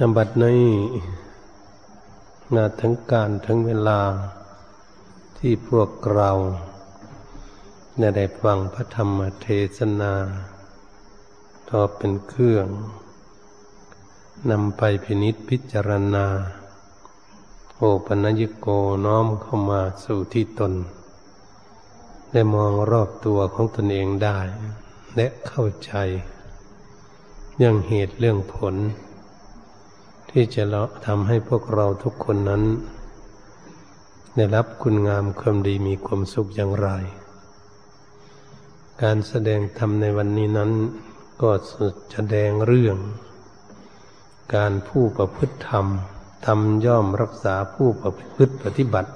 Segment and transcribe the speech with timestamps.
[0.00, 0.66] อบัดนี้
[2.54, 4.00] นาทั้งการทั้งเวลา
[5.38, 6.30] ที่พวกเรา
[8.16, 10.12] ได้ฟังพระธรรมเทศนา
[11.68, 12.66] ทอเป็นเครื่อง
[14.50, 16.26] นำไปพินิษพิจารณา
[17.76, 18.66] โอปัญญโก
[19.06, 20.72] น้อมเข้ามาสู่ที่ตน
[22.32, 24.38] ได้มองรอบตัวของตนเองได้
[25.16, 25.92] และเข้าใจ
[27.56, 28.76] เรื่องเหตุเรื่องผล
[30.36, 30.64] ที่จะ
[31.06, 32.62] ทำให้พวกเราทุกคนนั้น
[34.36, 36.88] ได้รับคุณงามความดีมีความสุขอย่างไร
[39.02, 40.70] การแสดงธรรมในวันนี้นั้น
[41.42, 41.50] ก็
[42.12, 42.96] แสดงเรื่อง
[44.54, 45.86] การผู้ประพฤติธรรม
[46.46, 49.10] ทำย่อมรักษาผู้ประพฤติปฏิบัติ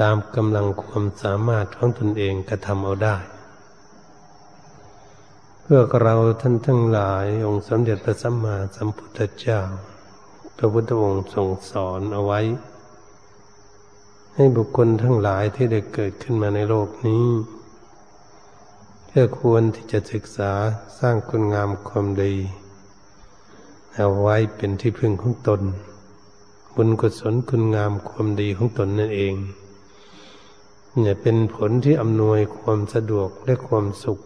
[0.00, 3.16] ตามกำลังความสามารถของตนเองกระทำเอาได้
[5.68, 9.60] เพื่อเราท่านทั้งหลาย องค์สมเด็จพระสัมมาสัมพุทธเจ้า
[10.56, 12.40] พระพุทธองค์ทรงสอนเอาไว้
[14.34, 17.26] ให้บุคคลทั้งหลายที่ได้เกิดขึ้นมาในโลกนี้
[19.06, 20.52] เพื่อควรที่จะศึกษา
[20.98, 22.34] สร้างคุณงามความดี
[23.96, 25.62] เอาไว้เป็นที่พึ่งของตน
[26.74, 29.34] บุญกุศลคุณงามความดีของตนนั่นเอง
[31.00, 34.20] เนี่ยเป็นผลที่อำนวยความสะดวกและความสุข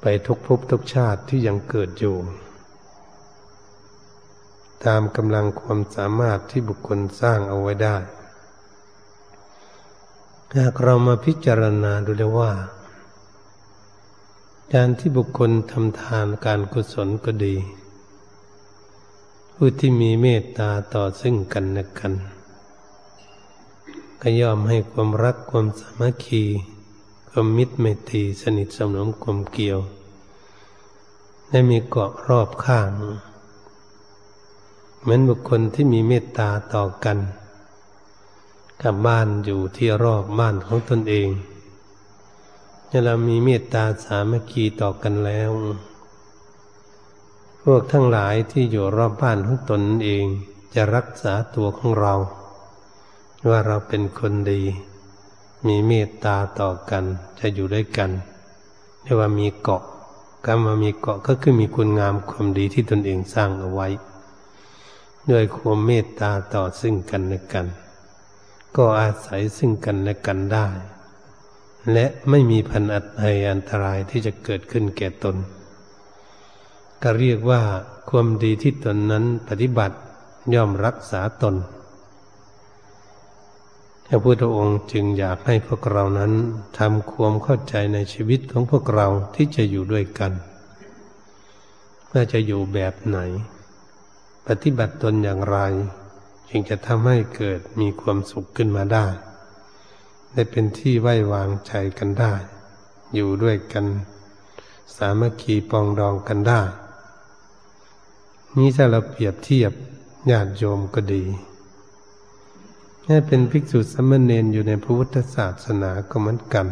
[0.00, 2.16] ไปทุกภพทุกชาติที่ยังเกิดอยู่
[4.84, 7.96] ตามกำลังความสามารถที่บุคคลสร้างเอาไว้ได้
[10.56, 12.52] หากเรามาพิจารณาดูแล้วว่า
[14.74, 17.56] การที่บุคคลทำทานการกุศลก็ดี
[19.54, 22.12] ผู้ที่มีเมตตาต่อซึ่งกันและกัน
[24.20, 26.44] ก็ย่อมให้ความรักความสามัคคี
[27.38, 29.78] ความมิตรไมตรีสนิทสนมกลมเกี่ยว
[31.50, 32.90] ได้มีเกาะรอบข้าง
[35.00, 37.18] เหมือนบุคคลที่มีเมตตาต่อกัน
[38.82, 41.28] กับบ้านอยู่ที่รอบบ้านของตนเอง
[42.86, 45.50] เมื่อเรามีเมตตาสามัคคีต่อกันแล้ว
[47.62, 50.26] พวกทั้งหลายที่อยู่รอบบ้านของตนเอง
[50.74, 52.14] จะรักษาตัวของเรา
[53.48, 54.62] ว่าเราเป็นคนดี
[55.66, 57.04] มีเมตตาต่อกัน
[57.38, 58.10] จะอยู่ด้วยกัน
[59.02, 59.82] เรียกว่ามีเกาะ
[60.46, 63.88] การมามีเกาะก็คือมีคุณงามความดีที่ตนเองสร้างเอาไว้
[65.30, 67.66] ด้วยความเมตตาต่อซึ่งกันและกัน
[68.76, 70.66] ก็อาศัยซึ่งกันและกันได้
[71.92, 75.36] และไม่มีพันอัตภัยอันตรายที่จะเกิดขึ้นแก่ตน
[77.02, 77.62] ก็เรียกว่า
[78.08, 79.96] ความดีที่ตนนั้นปฏิบัติ
[80.54, 81.54] ย่อมรักษาตน
[84.08, 86.32] พระพุทธองค์จึงอยากให้พวกเรานั้น
[86.78, 90.32] ทำความเข้าใจในชีวิตของพวกเราที่จะอยู่ด้วยกัน
[92.10, 93.18] ว่าจะอยู่แบบไหน
[94.46, 95.58] ปฏิบัติตนอย่างไร
[96.48, 99.06] จึงจะทำให้เกิดมีความสุขขึ้นมาได้
[100.32, 102.34] ได้เป็นที่ไว้วางใจกันได้
[103.14, 103.86] อยู่ด้วยกัน
[104.96, 106.60] สามัคคีปองดองกันได้
[108.56, 109.72] นี้ถ้าเราเปรียบเทียบ
[110.30, 111.24] ญาติโยมก็ดี
[113.08, 116.66] ให้เป็นภิกษุสมณเณรอยู่ในพระพุทธศาสนาก็เหมือนกัน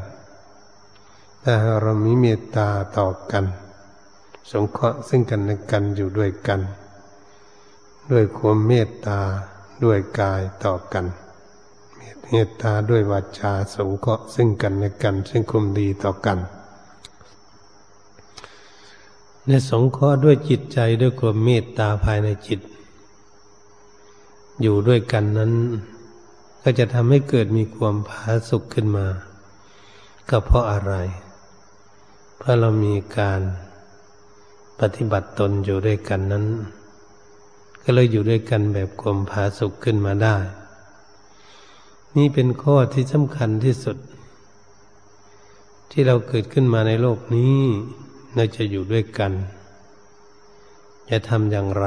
[1.43, 2.69] ถ้าเรามีเมตตา
[2.99, 3.45] ต่อกัน
[4.51, 6.61] สงเคราะห์ซึ่งกันและกันอยู่ด้วยกัน
[8.11, 9.21] ด้วยความเมตตา
[9.85, 11.07] ด้วยกายต่อกัน
[12.29, 16.39] เมตตาด้วยวาจาสงเคราะห์ซึ่งกันและกัน ซึ่งคุมดีต่อกัน
[19.47, 22.61] ในสงเคราะห์ด้วยจิตใจด้วยความเมตตาภายในจิต
[24.63, 25.53] อยู่ด้วยกันนั้น
[26.67, 29.07] ก็จะทำให้เกิดมีความผาสุกขึ้นมา
[30.31, 30.95] ก็เพราะอะไร
[32.39, 33.41] เพราะเรามีการ
[34.81, 36.47] ปฏิบัติตนอยู่ด้วยกันนั้น
[37.83, 40.37] ก็เลยอยู่ด้วยกันแบบความผาสุกขึ้นมาได้
[42.17, 43.97] นี่เป็นข้อที่สำคัญที่สุด
[45.91, 47.59] ที่เราเกิดขึ้นมาในโลกนี้
[48.35, 49.33] เราจะอยู่ด้วยกัน
[51.11, 51.87] จะทำอย่างไร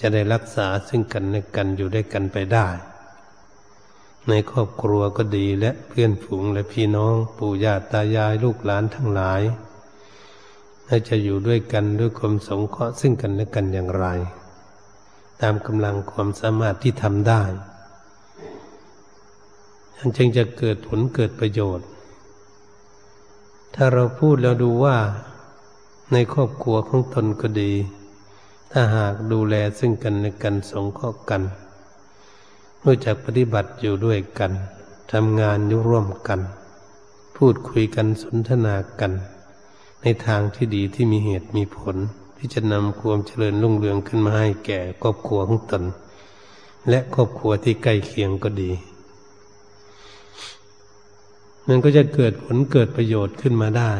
[0.00, 2.68] จะได้รักษาซึ่งกันและกันอยู่ด้วยกันไปได้
[4.28, 9.42] ในครอบครัวก็ดีและเพื่อนฝูงและพี่น้องปู่ย่าตายายลูกหลานทั้งหลาย
[10.86, 14.06] เราจะอยู่ด้วยกันด้วยความสงเคราะห์ซึ่งกันและกันอย่างไร
[15.42, 17.42] ตามกำลังความสามารถที่ทำได้
[19.96, 21.86] มันจึงจะเกิดผลเกิดประโยชน์
[23.74, 24.96] ถ้าเราพูดแล้วดูว่า
[26.12, 27.72] ในครอบครัวของตนก็ดี
[28.72, 31.42] ถ้าหากดูแลซึ่งกันและกันสงเคราะห์กัน
[32.86, 34.52] รู้จักปฏิบัติอยู่ด้วยกัน
[35.12, 36.40] ทำงานอยู่ร่วมกัน
[37.36, 39.12] พูดคุยกันสนทนากัน
[40.02, 41.96] ในทางที่ดีที่มีเหตุมีผล
[42.36, 45.84] ที่จะนำความเจริญรุ่งเรืองขึ้นมาให้แก่ครอบครัวของตน
[46.88, 48.70] และครอบครัวที่ใกล้เคียงก็ดี
[51.66, 53.92] มันก็จะเกิดผลเกิดประโยชน์ขึ้นมาได้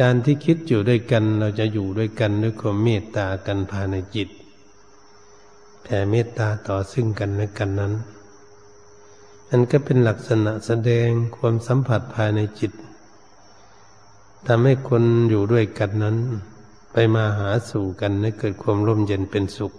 [0.00, 4.28] การที่คิดอยู่ด้วยกันเราจะอยู่ด้วยกันด้วยความเมตตากันภายในจิต
[5.88, 7.92] แผ่เมตตาต่อซึ่งกันและกันนั้น
[9.50, 12.72] อันก็เป็นลักษณะแสดงความสัมผัสภายในจิต
[14.46, 16.16] ทำให้คนอยู่ด้วยกันนั้น
[16.92, 19.72] ไปมาหาสู่กันให้เกิดความร่มเย็นเป็นสุข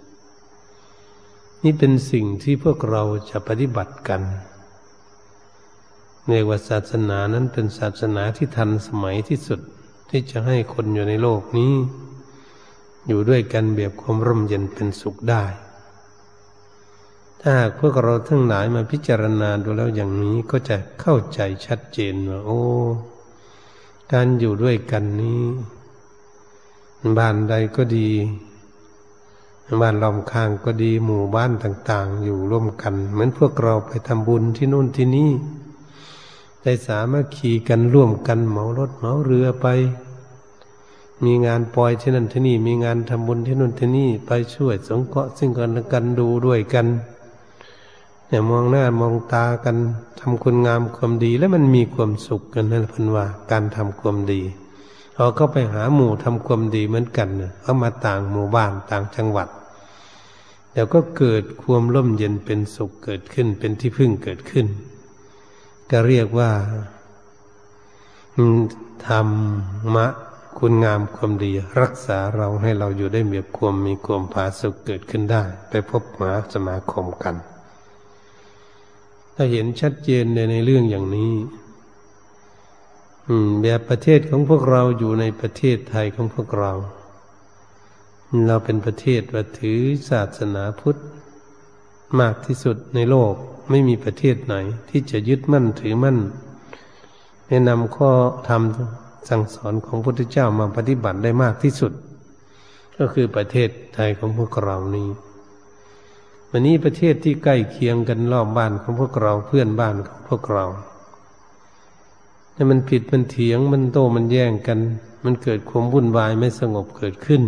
[1.62, 4.22] นี่เป็นสิ่งที่พวกเราจะปฏิบัติกัน
[6.28, 9.60] เรียกว่าศาสนานั้นเป็นศาสนาที่ทันสมัยที่สุด
[10.10, 11.72] ที่จะให้คนอยู่ในโลกนี้
[13.06, 15.44] อยู่ด้วยกันแบบความร่มเย็นเป็นสุขได้
[17.40, 22.62] ถ้าหากพวกเราทั้งหลายมาพิจารณาดูแล้วอย่างนี้ก็จะเข้าใจชัดเจนว่าโอ้
[24.12, 25.42] การอยู่ด้วยกันนี้
[27.18, 28.10] บ้านใดก็ดี
[29.80, 35.30] บ้านล้อมข้างก็ดีหมู่บ้านต่าง ๆ อยู่ร่วมกัน เหมือนพวกเราไปทำบุญที่นู่นที่นี่
[36.62, 39.66] ได้สามารถขี่กันร่วมกันเหมารถเหมาเรือไป
[41.24, 46.86] มีงานปล่อยที่นั่นที่นี่ มีงานทำบุญที่นู่นที่นี่ ไปช่วยสงเคราะห์ซึ่งกันและกันดูด้วยกัน
[48.28, 49.76] เนี่ยมองหน้ามองตากัน
[50.20, 54.42] ทำคุณงามความดี แล้วมันมีความสุขกันนั่นพันว่าการทำความดี
[55.16, 57.28] เราก็ไปหาหมู่ทำความดีเหมือนกัน
[57.60, 59.48] เขามาต่างหมู่บ้านต่างจังหวัด
[60.72, 64.66] เดี๋ยวก็เกิดความร่มเย็นเป็นสุขเกิดขึ้น เป็นที่พึ่งเกิดขึ้น
[65.90, 66.50] ก็เรียกว่า
[69.06, 70.06] ทำมะ
[70.58, 77.36] คุณงามความดี รักษาเราให้เราอยู่ได้เมียความมีความผาสุขเกิดขึ้นได้ ไปพบหมาสมาคมกัน
[79.40, 81.34] ถ้าเห็นชัดเจนในในเรื่องอย่างนี้
[83.28, 86.72] อืม แบบประเทศของพวกเราอยู่ในประเทศไทยของพวกเรา
[88.46, 89.80] เราเป็นประเทศว่าถือ
[90.10, 90.96] ศาสนาพุทธ
[92.20, 93.34] มากที่สุดในโลก
[93.70, 94.54] ไม่มีประเทศไหน
[94.90, 96.18] ที่จะยึดมั่นถือมั่น
[97.48, 98.10] แนะนำข้อ
[98.48, 98.62] ธรรม
[99.28, 101.92] สั่งสอนของพระพุทธเจ้ามาปฏิบัติได้มากที่สุด
[102.98, 105.08] ก็คือประเทศไทยของพวกเรานี้
[106.52, 110.64] วันนี้ประเทศที่ใกล้เคียงกันรอบบ้านของพวกเราเพื่อนบ้านของพวกเรา
[112.52, 114.78] แต่มันผิดมันเถียงมันโต้มันแย่งกัน
[115.24, 117.42] มันเกิดความวุ่นวายไม่สงบเกิดขึ้น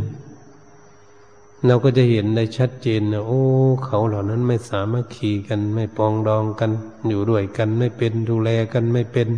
[1.67, 3.43] เราก็จะเห็นได้ชัดเจนนะโอ้
[3.85, 6.71] เขาเหล่านั้นไม่สามารถขี่กัน ไม่ปองดองกัน
[7.09, 9.29] อยู่ด้วยกันไม่เป็นดูแลกันไม่เป็น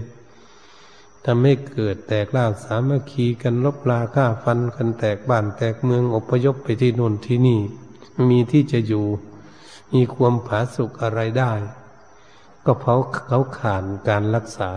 [1.24, 7.60] ทำให้เกิดแตกล่าสามัคคีกันลบลาฆ่าฟันกันแตกบ้านแตกเมืองอพยพไปที่โน่นที่นี่
[8.28, 9.06] มีที่จะอยู่
[9.92, 11.52] มีความผาสุกอะไรได้
[12.64, 14.70] ก็เพราะเขาขาดการรักษา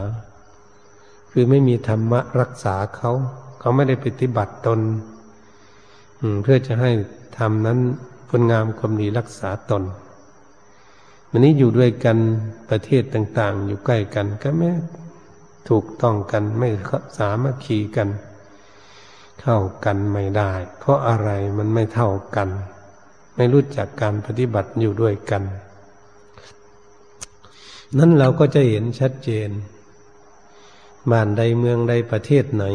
[1.31, 3.11] คือไม่มีธรรมะรักษาเขา
[3.59, 4.79] เขาไม่ได้ปฏิบัติตน
[6.43, 6.91] เพื่อจะให้
[7.37, 7.79] ทำนั้น
[8.29, 9.83] คุณงามความดีรักษาตน
[11.29, 12.17] วันนี้อยู่ด้วยกัน
[12.69, 14.69] ประเทศต่าง ๆ อยู่ใกล้กันก็ไม่
[15.69, 16.69] ถูกต้องกันไม่
[17.17, 18.09] สามัคคีกัน
[19.41, 22.49] เข้ากันไม่ได้ เพราะอะไรมันไม่เท่ากัน
[23.35, 25.43] ไม่รู้จักการปฏิบัติอยู่ด้วยกัน
[27.97, 29.49] นั้นเราก็จะเห็นชัดเจน
[31.11, 32.65] บ้านใดเมืองใดประเทศไหน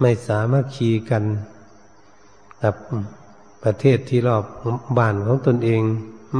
[0.00, 1.24] ไม่สามารถคีกัน
[2.62, 2.74] กับ
[3.64, 4.44] ประเทศที่รอบ
[4.98, 5.82] บ้านของตนเอง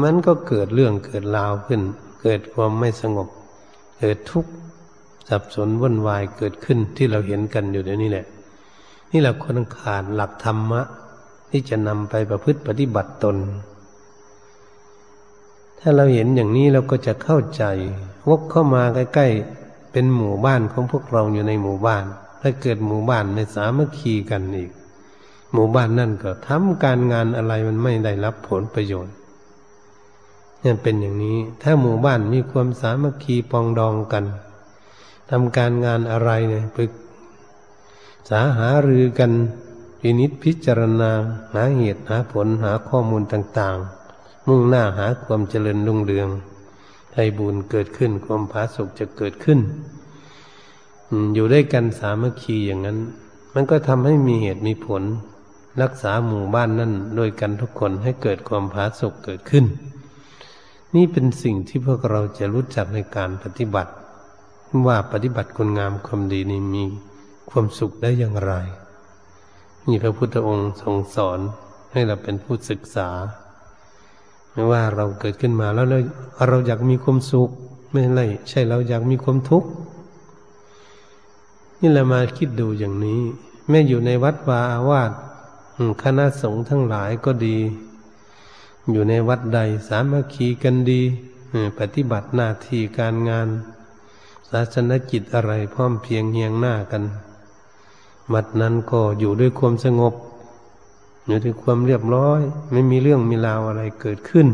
[0.02, 1.80] มันก็เกิดเรื่องเกิดราวขึ้น
[2.22, 3.28] เกิดความไม่สงบ
[3.98, 4.52] เกิดทุกข์
[5.28, 8.26] สับสนวุ่นวายเกิดขึ้นที่เราเห็นกันอยู่เดี๋ยวนี้แหละ
[9.12, 10.82] นี่แหละคนขาดหลักธรรมะ
[11.56, 13.36] ที่จะนำไปประพฤติปฏิบัติตน
[15.80, 17.64] ถ้าเราเห็นอย่างนี้เราก็จะเข้าใจ
[18.28, 22.04] วกเข้ามาใกล้ๆ เป็นหมู่บ้านของพวกเราอยู่ในหมู่บ้าน
[22.40, 24.70] ถ้าเกิดหมู่บ้านไม่สามัคคีกันอีก
[25.52, 29.14] หมู่บ้านนั่นก็ทำการงานอะไรมันไม่ได้รับผลประโยชน์
[30.62, 34.24] นี่เป็นอย่างนี้ ถ้าหมู่บ้านมีความสามัคคีปองดองกัน
[35.30, 36.92] ทำการงานอะไรเนี่ยปรึก
[38.30, 39.32] ษาหารือกัน
[40.06, 41.12] พินิษพิจารณา
[41.54, 46.28] หาเหตุหาผลหาข้อมูลต่างๆ มุ่งหน้าหาความเจริญรุ่งเรือง
[47.14, 49.60] ให้บุญเกิดขึ้นความผาสุกจะเกิดขึ้น
[51.34, 52.98] อยู่ได้กันสามัคคีอย่างนั้น
[53.54, 55.02] มันก็ทำให้มีเหตุมีผล
[55.82, 59.64] รักษาหมู่บ้านนั่นโดยกันทุกคนให้เกิดความผาสุกเกิดขึ้น
[60.94, 63.92] นี่เป็นสิ่งที่พวกเราจะรู้จักในการปฏิบัติ
[64.86, 66.84] ว่าปฏิบัติคุณงามความดีนี้มี
[67.50, 68.54] ความสุขได้อย่างไร
[69.88, 71.38] นี่พระพุทธองค์ทรงสอน
[71.92, 73.08] ให้เราเป็นผู้ศึกษา
[74.52, 75.98] ไม่ว่าเราเกิดขึ้นมาแล้วเรา
[76.48, 77.50] เราอยากมีความสุข
[77.90, 79.68] ไม่ใช่ใช่เราอยากมีความทุกข์
[81.80, 83.20] นี่เรามาคิดดูอย่างนี้
[83.68, 85.12] แม่อยู่ในวัดวาอาวาส
[86.02, 87.58] คณะสงฆ์ทั้งหลายก็ดี
[88.92, 91.02] อยู่ในวัดใดสามัคคีกันดี
[91.78, 93.48] ปฏิบัติหน้าที่การงาน
[94.50, 97.02] ศาสนจิตอะไรพร้อมเพียงเฮียงหน้ากัน
[98.32, 100.14] วัดนั้นก็อยู่ด้วยความสงบ
[101.26, 102.40] อยู่ด้วยความเรียบร้อย
[102.72, 104.48] ไม่มีเรื่องมีราวอะไรเกิดขึ้น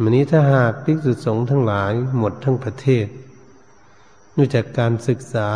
[0.00, 3.06] วันนี้ถ้าหากภิกษุสงฆ์ทั้งหลายหมดทั้งประเทศ
[4.36, 5.48] รู้จักการศึกษา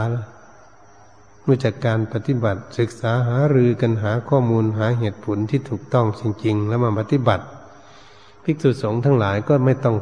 [1.47, 7.45] รู้จักการปฏิบัติ ศึกษาหารือกันหาข้อมูลหาเหตุผลที่ถูกต้องจริง ๆ แล้วมาปฏิบัติ
[8.45, 9.97] ภิกษุสงฆ์ทั้งหลายก็ไม่ต้อง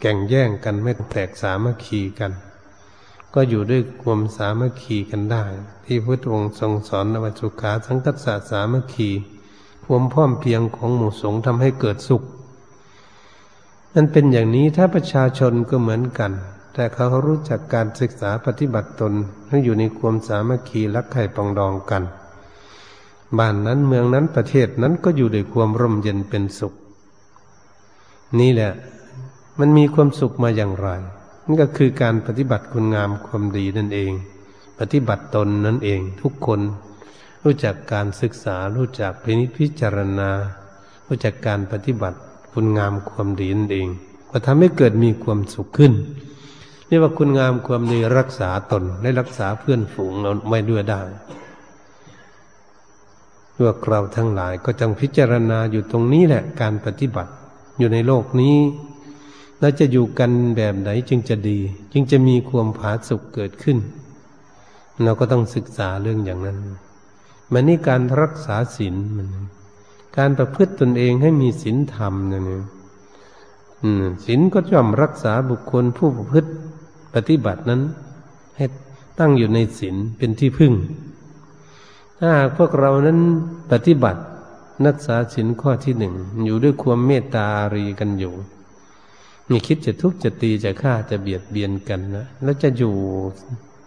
[0.00, 2.32] แก่งแย่งกันไม่แตกสามัคคีกัน
[3.34, 5.44] ก็อยู่ด้วยความสามัคคีกันได้
[5.84, 9.10] ที่พระองค์ทรงสอนนวัสุขาสังกัสสะสามัคคี
[9.84, 12.22] ความพร้อมเพียงของหมู่สงฆ์ทำให้เกิดสุข
[13.94, 16.32] มันเป็นอย่างนี้ถ้าประชาชนก็เหมือนกัน
[16.74, 19.12] แต่เขารู้จักการศึกษาปฏิบัติตน
[19.48, 22.02] ให้อยู่ในความสามัคคีรักใคร่ปองดองกัน
[23.38, 26.74] บ้านนั้นเมืองนั้นประเทศนั้นก็อยู่ด้วยความร่มเย็นเป็นสุข
[28.40, 28.72] นี่แหละ
[29.58, 30.88] มันมีความสุขมาอย่างไร
[31.46, 34.12] นี่ก็คือการปฏิบัติคุณงามความดีนั่นเอง
[34.78, 36.60] ปฏิบัติตนนั่นเอง ทุกคน
[37.44, 40.30] รู้จักการศึกษารู้จักพินิจพิจารณา
[41.06, 42.18] รู้จักการปฏิบัติ
[42.52, 43.88] คุณงามความดีนั่นเอง
[44.30, 45.92] ก็ทำให้เกิดมีความสุขขึ้น
[46.88, 51.02] นี่ว่าคุณงามความดีรักษาตนและรักษาเพื่อนฝูงเราไม่ด้วยได้
[53.56, 57.32] พวกเราทั้งหลายก็จงพิจารณาอยู่ตรงนี้แหละการปฏิบัติ
[57.78, 58.56] อยู่ในโลกนี้
[59.62, 61.58] เราจะอยู่กันแบบไหนจึงจะดี
[61.92, 63.78] จึงจะมีความผาสุกเกิดขึ้น
[65.04, 66.58] เราก็ต้องศึกษาเรื่องอย่างนั้น
[67.52, 69.28] มันนี่การรักษาศีลมัน
[70.18, 72.62] การประพฤติตนเองให้มีศีลธรรมนั่นเอง
[74.24, 76.50] ศีลก็ย่อมรักษาบุคคลผู้ประพฤติ
[77.14, 77.80] ปฏิบัตินั้น
[78.56, 78.64] ให้
[79.18, 80.72] ตั้งอยู่ในศีลเป็นที่พึ่ง
[82.20, 83.18] ถ้าพวกเรานั้น
[83.72, 84.20] ปฏิบัติ
[84.86, 86.14] นักษาศีลข้อที่หนึ่ง
[86.44, 88.34] อยู่ด้วยความเมตตาอารีกันอยู่
[89.52, 92.94] มีคิดจะทุบจะตีจะฆ่าจะเบียดเบียนกันนะแล้วจะอยู่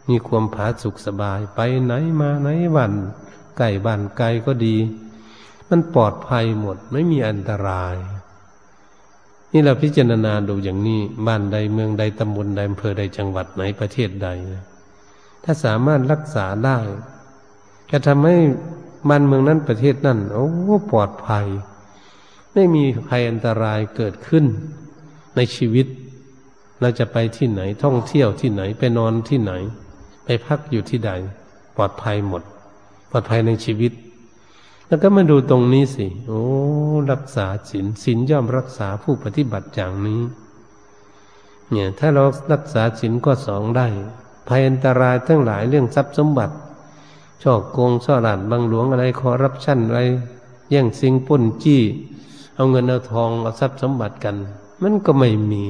[0.10, 2.94] มีความผาสุขสบายไปไหนมาไหนวัน
[3.58, 4.76] ไก่บ้านไกลก็ดี
[5.70, 7.96] มันปลอดภัยหมดไม่มีอันตราย
[9.52, 14.30] นี่เราพิจารณาดูอย่างนี้บ้านใดเมืองใดตำบลใดอำเภอใดจังหวัดไหนประเทศใด
[15.44, 16.80] ถ้าสามารถรักษาได้
[17.92, 18.36] จะทำให้
[19.10, 20.48] บ้านเมืองนั้นประเทศนั้นโอ้
[20.92, 21.46] ปลอดภัย
[22.54, 24.46] ไม่มีภัยอันตรายเกิดขึ้น
[25.36, 25.88] ในชีวิต
[26.82, 29.54] เราจะไปที่ไหนท่องเที่ยวที่ไหนไปนอนที่ไหน
[30.26, 31.12] ไปพักอยู่ที่ใด
[31.76, 32.44] ปลอดภัยหมด
[33.10, 33.92] ปลอดภัยในชีวิต
[34.88, 36.42] แล้วก็มาดูตรงนี้สิ โอ้
[37.12, 40.22] รักษาศีลศีลย่อมรักษาผู้ปฏิบัติอย่างนี้
[41.70, 42.24] เนี่ยถ้าเรา
[42.54, 43.88] รักษาศีลก็สองได้
[44.48, 46.56] ภัยอันตรายทั้งหลายเรื่องทรัพย์สมบัติ
[47.44, 50.02] ช่อโกงช่อหลานบางหลวงอะไรคอรับชั่นอะไร
[50.72, 51.82] แย่งสิงป้นจี้
[52.56, 54.36] เอาเงินเอาทองเอาทรัพย์สมบัติกัน
[54.84, 55.64] มันก็ไม่มี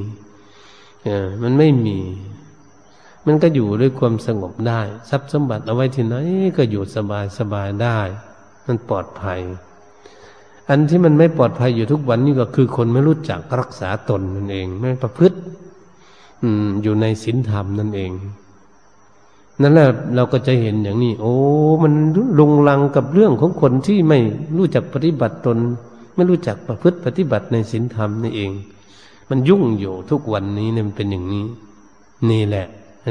[1.03, 1.99] เออมันไม่มี
[3.25, 6.15] มันก็อยู่ด้วยความสงบได้ ทรัพย์สมบัติเอาไว้ที่ไหน
[6.57, 7.99] ก็อยู่สบายสบายได้
[8.67, 9.41] มันปลอดภัย
[10.69, 15.37] อันที่มันไม่ปลอดภัยอยู่ทุกวันนี่ก็คือคนไม่รู้จักรักษาตนนั่นเอง ไม่ประพฤติ
[16.43, 18.11] อืม อยู่ในศีลธรรมนั่นเอง
[19.61, 21.35] นั่นแหละเราก็จะเห็นอย่างนี้ โอ้
[21.83, 21.93] มัน
[22.39, 24.19] ลงลังกับเรื่องของคนที่ไม่
[24.57, 25.57] รู้จักปฏิบัติตน
[26.15, 28.51] ไม่รู้จักประพฤติปฏิบัติในศีลธรรมนี่เอง
[29.29, 31.45] มันยุ่งอยู่ทุกวันนี้เนี่ยมันเป็นอย่างนี้
[32.29, 32.65] นี่แหละ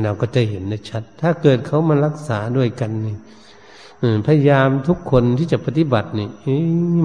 [0.04, 3.16] เราก็จะเห็นได้ชัด ถ้าเกิดเขามารักษาด้วยกันนี่
[4.26, 6.28] พยายามทุกคนที่จะปฏิบัตินี่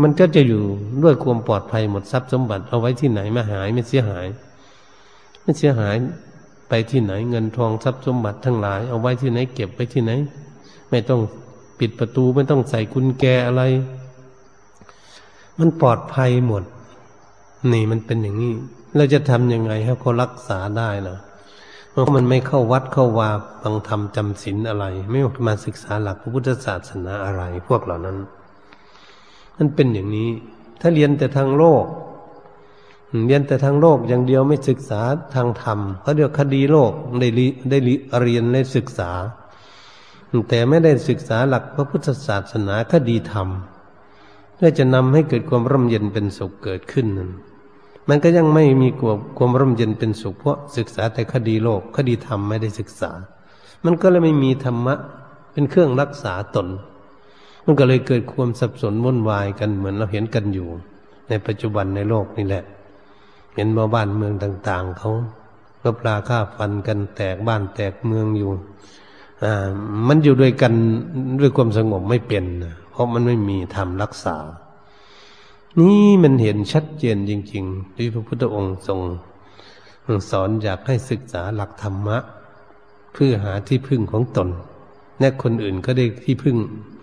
[0.04, 0.64] มันก็จะอยู่
[1.04, 4.28] ด้วยความปลอดภัยหมดทรัพย์สมบัติเอาไว้ที่ไหนมาหายไม่เสียหาย
[5.44, 5.96] ไม่เสียหาย
[6.70, 10.12] ไปที่ไหนเงินทองทรัพย์สมบัติทั้งหลาย เอาไว้ที่ไหนเก็บไว้ที่ไหน
[10.90, 11.22] ไม่ต้อง
[11.80, 13.64] ปิดประตูไม่ต้องใส่กุญแจอะไร
[15.60, 16.64] มันปลอดภัยหมด
[17.72, 18.54] นี่มันเป็นอย่างนี้
[18.96, 21.16] เราจะทำยังไงให้เขารักษาได้ล่ะ
[21.92, 23.30] เพราะมันไม่เข้าวัดเข้าวา
[23.64, 28.18] บังธรรมจำศีลอะไร ไม่มาศึกษาหลักพระพุทธศาสนาอะไร พวกเหล่านั้น
[29.58, 30.30] มันเป็นอย่างนี้
[30.82, 31.86] ถ้าเรียนแต่ทางโลก
[33.28, 35.02] เรียนแต่ทางโลกอย่างเดียวไม่ศึกษา
[35.36, 37.28] ทางธรรมเขาเรียกคดีโลกได้
[37.70, 37.78] ได้
[38.24, 39.12] เรียนได้ศึกษา
[40.50, 43.48] แต่ไม่ได้ศึกษาหลักพระพุทธศาสนาคดีธรรม
[44.56, 47.32] เพื่อจะนำให้เกิดความร่มเย็นเป็นสุขเกิดขึ้นนั้น
[48.10, 53.12] มันก็ยังไม่มีความความร่มเย็นเป็นสุขเพราะศึกษาแต่คดีโลกคดีธรรมไม่ได้ศึกษา
[53.86, 54.96] มันก็เลยไม่มีธรรมะ
[55.52, 56.68] เป็นเครื่องรักษาตน
[57.66, 60.68] มันก็เลยเกิดความสับสนวุ่นวายกันเหมือนเราเห็นกันอยู่
[61.30, 62.64] ในปัจจุบันในโลกนี่แหละ
[63.56, 65.12] เห็นมาบ้านเมืองต่าง ๆเขา
[65.84, 68.52] ลบราฆ่าฟันกันแตกบ้านแตกเมืองอยู่
[69.44, 69.54] อ่า
[70.08, 70.74] มันอยู่ด้วยกัน
[71.40, 72.44] ด้วยความสงบไม่เป็น
[72.92, 74.38] เพราะมันไม่มีธรรมรักษา
[75.80, 79.00] นี่มันเห็นชัดเจนจริงๆที่พระพุทธองค์ทรง
[80.30, 82.18] สอนอยากให้ศึกษาหลักธรรมะ
[83.14, 84.50] เพื่อหาที่พึ่งของตน
[85.20, 86.56] และคนอื่นก็ได้ที่พึ่ง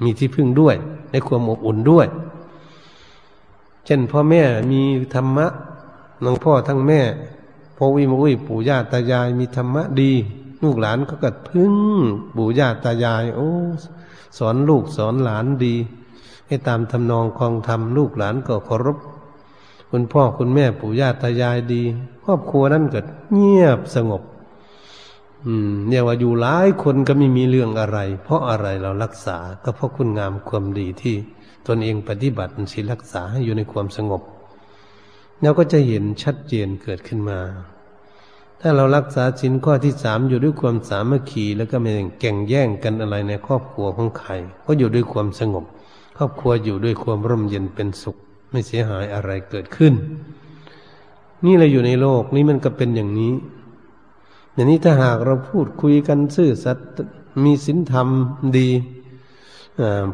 [0.02, 0.76] มีที่พึ่งด้วย
[1.10, 2.06] ในความอบอุ่นด้วย
[3.84, 4.80] เช่นพ่อแม่มี
[5.14, 5.46] ธรรมะ
[6.24, 7.00] น้องพ่อทั้งแม่
[7.76, 10.12] พ่อวิมอุ้ยปู่ย่าตายายมีธรรมะดี
[10.62, 11.74] ลูกหลานก็เกัดพึ่ง
[12.36, 13.48] ปู่ย่าตายาย โอ้
[14.38, 15.74] สอนลูกสอนหลานดี
[16.46, 18.98] ให้ตามทำนองคองธรรมลูกหลานก็เคารพ
[19.90, 21.82] คุณพ่อคุณแม่ปู่ย่าตายายดี
[22.24, 23.00] ครอบครัวนั้นก็
[23.32, 24.22] เงียบสงบ
[25.46, 31.16] อืมเนี่ยว่าอยู่หลายคนก็ไม่มีเรื่องอะไร เพราะอะไรเรารักษา ก็เพราะคุณงามความดีที่
[31.66, 34.22] ตนเองปฏิบัติสิรักษาให้อยู่ในความสงบ
[35.42, 37.40] เราก็จะเห็นชัดเจนเกิดขึ้นมา
[38.60, 44.30] ถ้าเรารักษาสินข้อที่สามอยู่ด้วยความสามัคคีแล้วก็ไม่แก่งแย่งกันอะไรในครอบครัวของใคร
[44.66, 45.64] ก็อยู่ด้วยความสงบ
[46.16, 48.16] ครอบครัวอยู่ด้วยความร่มเย็นเป็นสุข
[48.50, 49.94] ไม่เสียหายอะไรเกิดขึ้น
[51.44, 53.34] นี่เราอยู่ในโลกนี้มันก็เป็นอย่างนี้
[54.54, 56.86] อย่างนี้ถ้าหากเราพูดคุยกันซื่อสัตย์
[57.44, 58.08] มีศีลธรรม
[58.58, 58.68] ดี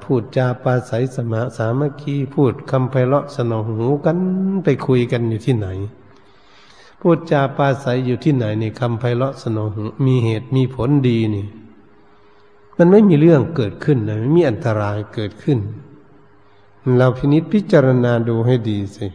[0.04, 4.18] พูดจาปาศัยสมาสามัคคีพูดคำไพเราะสนองหูกัน
[4.64, 5.68] ไปคุยกันอยู่ที่ไหน
[7.00, 11.47] พูดจาปาศัยอยู่ที่ไหนในคำไพเราะสนองหูมีเหตุมีผลดีนี่
[12.78, 15.59] มันไม่มีเรื่องเกิดขึ้นนะไม่มีอันตรายเกิดขึ้น
[16.97, 19.07] เราพินิษพิจารณาดูให้ดีสิ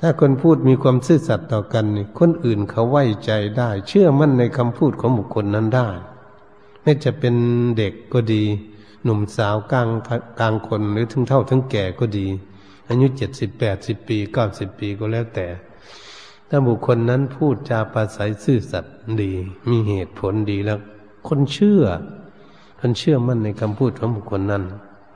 [0.00, 5.88] ถ้าคนพูดมีความซื่อสัตย์ต่อกันนี่คนอื่นเขาไว้ใจได้ เชื่อมั่นในคำพูดของบุคคลนั้นได้
[6.82, 7.34] ไม่จะเป็น
[7.78, 8.44] เด็กก็ดี
[9.04, 9.88] หนุ่มสาวกลาง
[10.40, 12.26] กลางคนหรือถึงเท่าถึงแก่ก็ดี
[12.88, 15.46] อายุเจ็ดสิบแปดสิบปีเก้าสิบปีก็แล้วแต่
[16.48, 19.32] ถ้าบุคคลนั้นพูดจาปราศัยซื่อสัตย์ดี
[19.70, 20.78] มีเหตุผลดีแล้ว
[21.28, 21.82] คนเชื่อ
[22.80, 24.62] คนเชื่อมั่นในคำพูดของบุคคลนั้น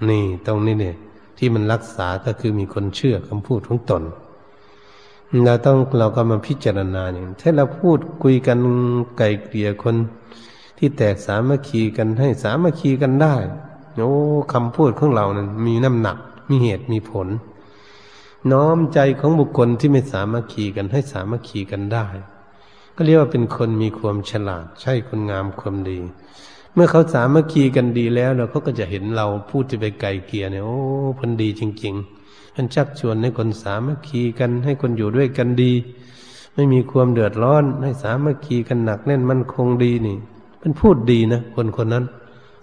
[0.08, 0.96] นี่ตรงนี้เนี่ย
[1.42, 4.02] ที่มันรักษาก็คือมีคนเชื่อคำพูดของตน
[5.46, 8.58] เราต้องเราก็มาพิจารณาเนี่ยถ้าเราพูดคุยกัน
[9.18, 9.96] ไก่เกลี่ยคน
[10.78, 13.34] ที่แตกสามัคคีกันให้สามัคคีกันได้
[13.96, 14.12] โอ้
[14.52, 16.16] คำพูดของเรานั้นมีน้ำหนัก
[16.50, 17.28] มีเหตุมีผล
[18.52, 22.06] น้อมใจของบุคคลที่ไม่สามัคคีกันให้สามัคคีกันได้
[22.96, 25.98] ก็เรียกว่าเป็นคนมีความฉลาด ใช่คนงามความดี
[26.74, 30.78] เมื่อเขาสามัคคีกันดีแล้วเราเขาก็จะเห็นเราพูดจะไปไกลเกียเนี่ยโอ้
[31.18, 35.72] พันดีจริงๆมันชักชวนให้คนสามัคคีกันให้คนอยู่ด้วยกันดี
[36.54, 40.16] ไม่มีความเดือดร้อน ให้สามัคคีกันหนักแน่นมั่นคงดีนี่
[40.62, 42.04] มันพูดดีนะคนคนนั้น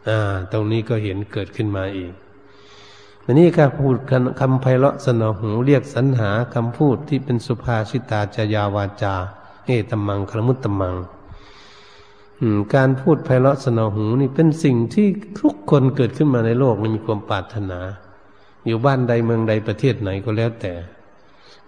[0.07, 0.17] อ่า
[0.51, 2.11] ตรงนี้ก็เห็นเกิดขึ้นมาอีก
[3.25, 3.95] อันนี้การพูด
[4.39, 9.15] คำไพเราะสนอหูเรียกสรรหาคำพูดที่เป็นสุภาษิตาจยาวาจา
[9.65, 10.95] เอตมังคลมุตตมัง
[12.75, 15.07] การพูดไพเราะสนอหูนี่เป็นสิ่งที่
[15.39, 17.79] ทุกคนเกิดขึ้นมาในโลกนี่มีความปรารถนา
[18.65, 20.73] อยู่บ้านใดเมืองใดประเทศไหนก็แล้วแต่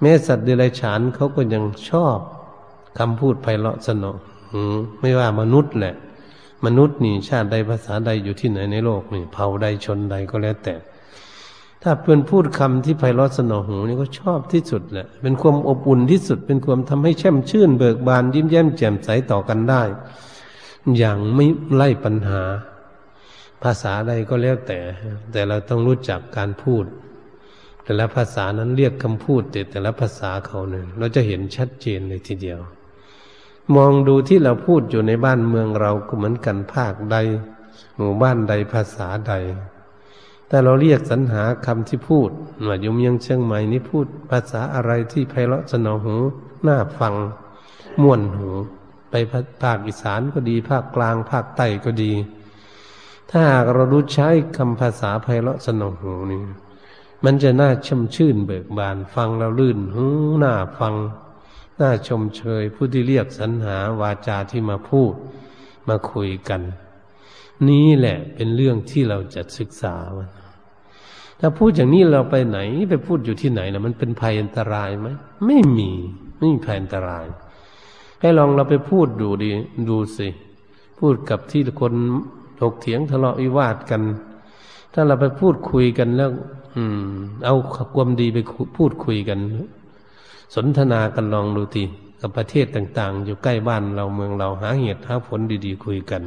[0.01, 2.19] แม้สัตว์เดรัจฉานเขาก็ยังชอบ
[2.99, 4.12] คำพูดไพเราะสนอ
[4.51, 4.63] หู
[5.01, 5.95] ไม่ว่ามนุษย์แหละ
[6.65, 10.75] มนุษย์นี่ชาติใดภาษาใดอยู่ที่ไหนในโลกนี่เผ่าใดชนใดก็แล้วแต่
[11.84, 19.84] ถ้าเพื่อนพูดคำที่ไพเราะสนอหูนี่ก็ชอบที่สุดแหละเป็นความอบอุ่นที่สุดเป็นความทำให้แช่มชื่นเบิกบานยิ้มแย้มแจ่มใสต่อกันได้
[20.98, 22.44] อย่างไม่ไล่ปัญหา
[23.63, 24.80] ภาษาใดก็แล้วแต่
[25.32, 26.86] แต่เราต้องรู้จักการพูด
[27.84, 32.60] แต่ละภาษานั้นเรียกคำพูดแต่แต่ละภาษาเขาเนี่ยเราจะเห็นชัดเจนเลยทีเดียว
[33.76, 37.18] มองดูที่เราพูดอยู่ในบ้านเมืองเราก็เหมือนกันภาคใด
[37.98, 39.34] หมู่บ้านใดภาษาใด
[40.48, 42.30] แต่เราเรียกสรรหาคำที่พูด
[42.68, 46.15] ว่าอยู่เมียงเชียงใหม่นี่พูด ภาษาอะไรที่ไพเราะสนอหู
[46.68, 47.13] น่าฟัง
[48.02, 48.50] ม่วนหู
[49.10, 49.15] ไป
[49.63, 52.13] ภาคอีสานก็ดี ภาคกลาง ภาคใต้ก็ดี
[53.30, 56.39] ถ้าหากเรารู้ใช้คำภาษาไพเราะสนองหูนี่
[57.24, 60.06] มันจะน่าชมชื่นเบิกบานฟังเราลื่นหู
[60.43, 60.95] น่าฟัง
[61.82, 65.13] น่าชมเชยผู้ที่เรียกสรรหาวาจาที่มาพูด
[65.88, 66.62] มาคุยกัน
[67.69, 70.30] นี้แหละเป็นเรื่องที่เราจะศึกษามัน
[71.39, 75.08] ถ้าพูดอย่างนี้เราไปไหนไปพูดอยู่ที่ไหนนะมันเป็นภัยอันตรายไหม
[75.45, 75.91] ไม่มี
[76.38, 77.26] ไม่มีภัยอันตราย
[78.19, 79.49] ให้ลองเราไปพูดดูดี
[79.89, 80.27] ดูสิ
[80.99, 81.93] พูดกับที่คน
[82.60, 84.01] ถกเถียงทะเลาะวิวาทกัน
[84.93, 86.29] ถ้าเราไปพูดคุยกันแล้ว
[86.75, 87.12] อืม
[87.45, 87.55] เอา
[87.95, 88.39] ความดีไป
[88.77, 89.39] พูดคุยกัน
[90.55, 91.84] สนทนากันลองดูที
[92.21, 96.21] กับประเทศต่าง ๆ อยู่ใกล้บ้านเราเมืองเราหาเหตุหาผลดีๆคุยกัน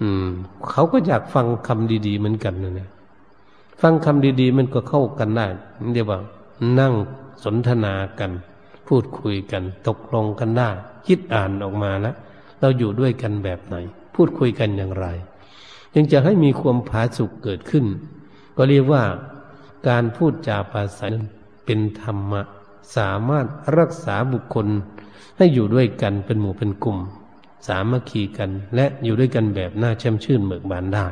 [0.00, 0.26] อืม
[0.70, 2.90] เขาก็อยากฟังคำดีๆเหมือนกันนะเนี่ย
[3.82, 5.46] ฟังคำดี ๆ มันก็เข้ากันได้
[5.94, 6.18] เรียกว่า
[6.78, 6.92] นั่ง
[7.44, 8.30] สนทนากัน
[8.88, 10.70] พูดคุยกัน ตกลงกันได้
[11.06, 12.16] คิดอ่านออกมาแล้ว
[12.60, 13.76] เราอยู่ด้วยกันแบบไหน
[14.14, 15.06] พูดคุยกันอย่างไร
[15.94, 17.84] ยังจะให้มีความผาสุกเกิดขึ้น
[18.56, 19.02] ก็เรียกว่า
[19.88, 21.06] การพูดจาภาษา
[21.64, 22.42] เป็นธรรมะ
[22.96, 23.46] สามารถ
[23.78, 24.66] รักษาบุคคล
[25.36, 26.98] ให้อยู่ด้วยกันเป็นหมู่เป็นกลุ่ม
[27.66, 31.06] สามัคคีกัน และอยู่ด้วยกันแบบน่าแช่มชื่นเบิกบานได้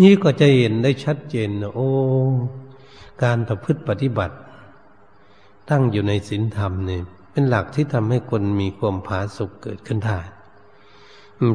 [0.00, 1.88] นี่ก็จะเห็นได้ชัดเจนโอ้
[3.22, 4.34] การประพฤติปฏิบัติ
[5.70, 7.02] ตั้งอยู่ในศีลธรรมเนี่ย
[7.32, 10.18] เป็นหลักที่ทำให้คนมีความผาสุกเกิดขึ้นได้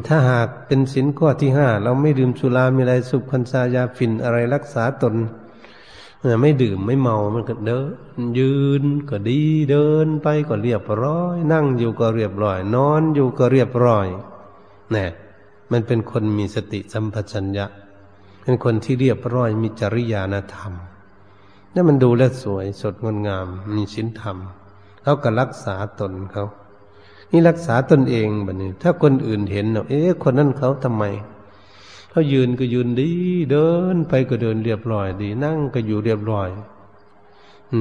[0.08, 5.14] ถ้าหากเป็นศีลข้อที่ห้าเราไม่ดื่มสุรามีอะไรสุพันซายาฟินอะไรรักษาตน
[6.40, 7.80] ไม่ดื่มไม่เมามันก็เดิ
[8.18, 14.06] น ยืนก็ดีเดินไปก็เรียบร้อย นั่งอยู่ก็เรียบร้อย นอนอยู่ก็เรียบร้อย
[14.94, 15.06] นี่
[15.72, 17.66] มันเป็นคนมีสติสัมปชัญญะ
[18.42, 20.72] เป็นคนที่เรียบร้อยมีจริยานธรรม
[21.74, 24.36] นี่มันดูแลสวยสดงดงาม มีศีลธรรม
[25.02, 26.44] เขาก็รักษาตนเขา
[27.30, 31.04] นี่รักษาตนเองแบบนี้ ถ้าคนอื่นเห็นเนาะเอ๊ะคนนั้นเขาทำไม
[32.10, 33.10] เขายืนก็ยืนดี
[33.50, 36.48] เดินไปก็เดินเรียบร้อยดี นั่งก็อยู่เรียบร้อย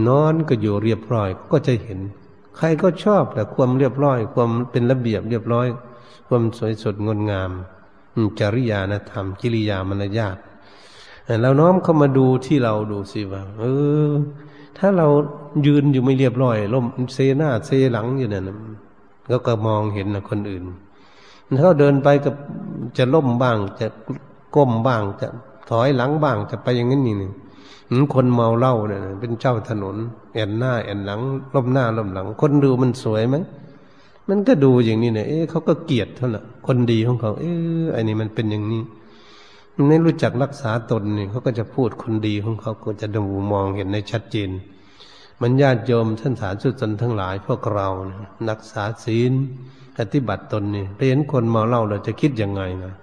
[0.07, 1.99] นอนก็อยู่เรียบร้อย ก็จะเห็น
[2.57, 5.67] ใครก็ชอบแต่ความเรียบร้อย ความเป็นระเบียบเรียบร้อย
[6.27, 7.51] ความสวยสดงดงาม
[8.39, 10.37] จริยานธรรม กิริยามารยาท
[11.41, 13.63] เราน้อมเข้ามาดูที่เราดูสิว่า เอ
[14.09, 14.11] อ
[14.77, 15.07] ถ้าเรา
[15.65, 18.45] ยืนอยู่ไม่เรียบร้อยล้มเซหน้าเซหลังอยู่เนั่น
[19.29, 20.63] ก็ก็มองเห็นนะคนอื่น
[21.61, 22.35] ถ้าเดินไปกับ
[22.97, 23.87] จะล้มบ้าง จะ
[24.55, 25.27] ก้มบ้าง จะ
[25.69, 29.95] ถอยหลังบ้าง จะไปอย่างนั้นนี่นึ่คนเมาเหล้าเนี่ยเป็นเจ้าถนน
[30.33, 31.19] แอนหน้าแอนหลัง
[31.55, 33.35] ล้มหน้าล้มหลัง คนดูมันสวยไหม
[34.29, 38.81] มันก็ดูอย่างนี้เนี่ยเอ๊ะเขาก็เกลียดเท่านั้นคนดีของเขา เอ๊ะไอ้นี่มันเป็นอย่างนี้
[39.87, 44.49] ไม่รู้จักรักษาตนนี่เขาก็จะพูดคนดีของเขาก็จะดูมองเห็นในชัดเจน
[45.41, 47.87] มันญาติโยมท่านสาธุชนทั้งหลายพวกเรา
[48.49, 49.31] นักษาศีล
[49.97, 52.93] ปฏิบัติตนนี่เห็นคนเมาเหล้าเราจะคิดยังไงนะ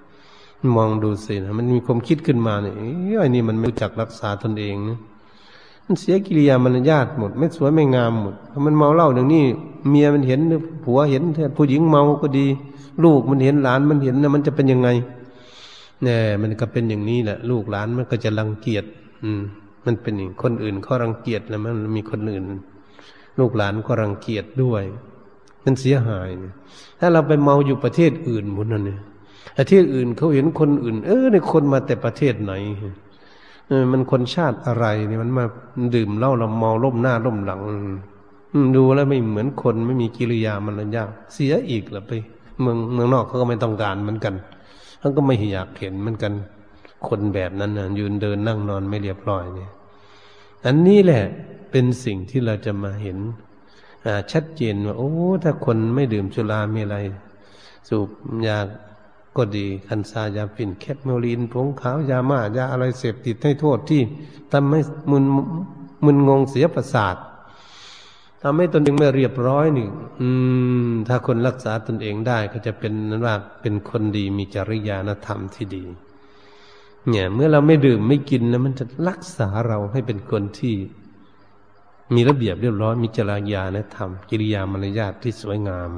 [0.76, 2.74] มองดูสินะมันมีความคิดขึ้นมาเนี่ย
[3.18, 4.98] ไอ้นี่มันไม่รู้จักรักษาตนเองนะ
[5.86, 8.34] มันเสียกิริยามารยาทหมด ไม่สวยไม่งามหมด
[8.66, 9.44] มันเมาเหล้าอย่างนี้
[9.90, 10.40] เมียมันเห็น
[10.84, 11.22] ผัวเห็น
[11.56, 12.46] ผู้หญิงเมาก็ดี
[13.04, 14.88] ลูกมันเห็นหลานมันเห็นนะมันจะเป็นยังไง
[16.02, 18.84] เนี่ยมันก็เป็นอย่างนี้แหละ ลูกหลานมันก็จะรังเกียจ
[19.24, 19.42] อืม
[19.86, 22.44] มันเป็นอย่างคนอื่นเขารังเกียจแล้วมันมีคนอื่น
[23.38, 24.82] ลูกหลานก็รังเกียจด้วย
[25.64, 26.28] มันเสียหาย
[27.00, 29.00] ถ้าเราไปเมาอยู่ประเทศอื่นหมดนั่นเนี่ย
[29.58, 32.52] ประเทศอื่นเขาเห็นคนอื่น เออในคนมาแต่ประเทศไหน
[33.68, 35.44] เออมันคนชาติอะไรเนี่ยมันมา
[35.94, 37.60] ดื่มเหล้าเราเมาล่มหน้าล่มหลัง
[38.76, 42.12] ดูแล้วไม่เหมือนคนไม่มีกิริยามันยาเสียอีกละไป
[42.60, 44.34] เมืองเมืองนอกเขาก็ไม่ต้องการเหมือนกัน
[44.98, 46.32] เขานก็ไม่อยากเห็นเหมือนกัน
[47.08, 49.70] คนแบบนั้นนะยืนเดินนั่งนอนไม่เรียบร้อยเนี่ย
[50.66, 51.24] อันนี้แหละ
[51.70, 53.18] เป็นสิ่งที่เราจะมาเห็น
[54.32, 56.96] ชัดเจนว่าโอ้ ถ้าคนไม่ดื่มสุรามีอะไร
[57.88, 58.08] สูบ
[58.46, 58.58] ยา
[59.36, 64.02] ก็ดีคันซายาฟินแคปเมลีนผงขาวยามายาอะไรเสพติดให้โทษที่
[64.52, 64.80] ทำให้
[65.10, 65.24] มึน
[66.04, 67.16] มึนงงเสียประสาท
[68.42, 69.88] ทำให้ตนเองไม่เรียบร้อยนี่
[70.20, 70.28] อื
[70.88, 75.84] ม ถ้าคนรักษาตนเองได้ก็จะเป็นนั้นว่าเป็นคนดีมีจริยานธรรมที่ดี
[77.08, 80.74] เนี่ย เมื่อเราไม่ดื่มไม่กินแล้วมันจะรักษาเราให้เป็นคนที่
[82.14, 85.90] มีระเบียบเรียบร้อย มีจริยานธรรมกิริยามารยาทที่สวยงาม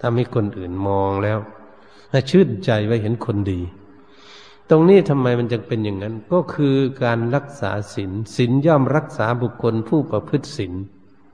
[0.00, 1.38] ทำให้คนอื่นมองแล้ว
[2.30, 3.60] ชื่นใจไว้เห็นคนดี
[4.70, 10.74] ตรงนี้ทำไมมันจึงเป็นอย่างนั้น ก็คือการรักษาศีลศีลย่อมรักษาบุคคลผู้ประพฤติศีล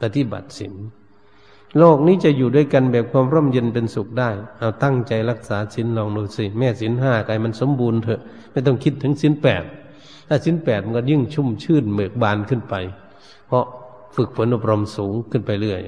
[0.02, 0.74] ปฏิบัติศีล
[1.78, 8.20] โลกนี้จะอยู่ด้วยกันแบบความร่มเย็นเป็นสุขได้ เอาตั้งใจรักษาศีลลองดูสิ แม่ศีลห้ากายมันสมบูรณ์เถอะ
[8.52, 9.64] ไม่ต้องคิดถึงศีลแปด
[10.28, 12.74] ถ้าศีลแปดมันก็ยิ่งชุ่มชื่นเบิกบานขึ้นไป
[13.48, 13.64] เพราะ
[14.16, 15.80] ฝึกฝนอบรมสูงขึ้นไปเรื่อย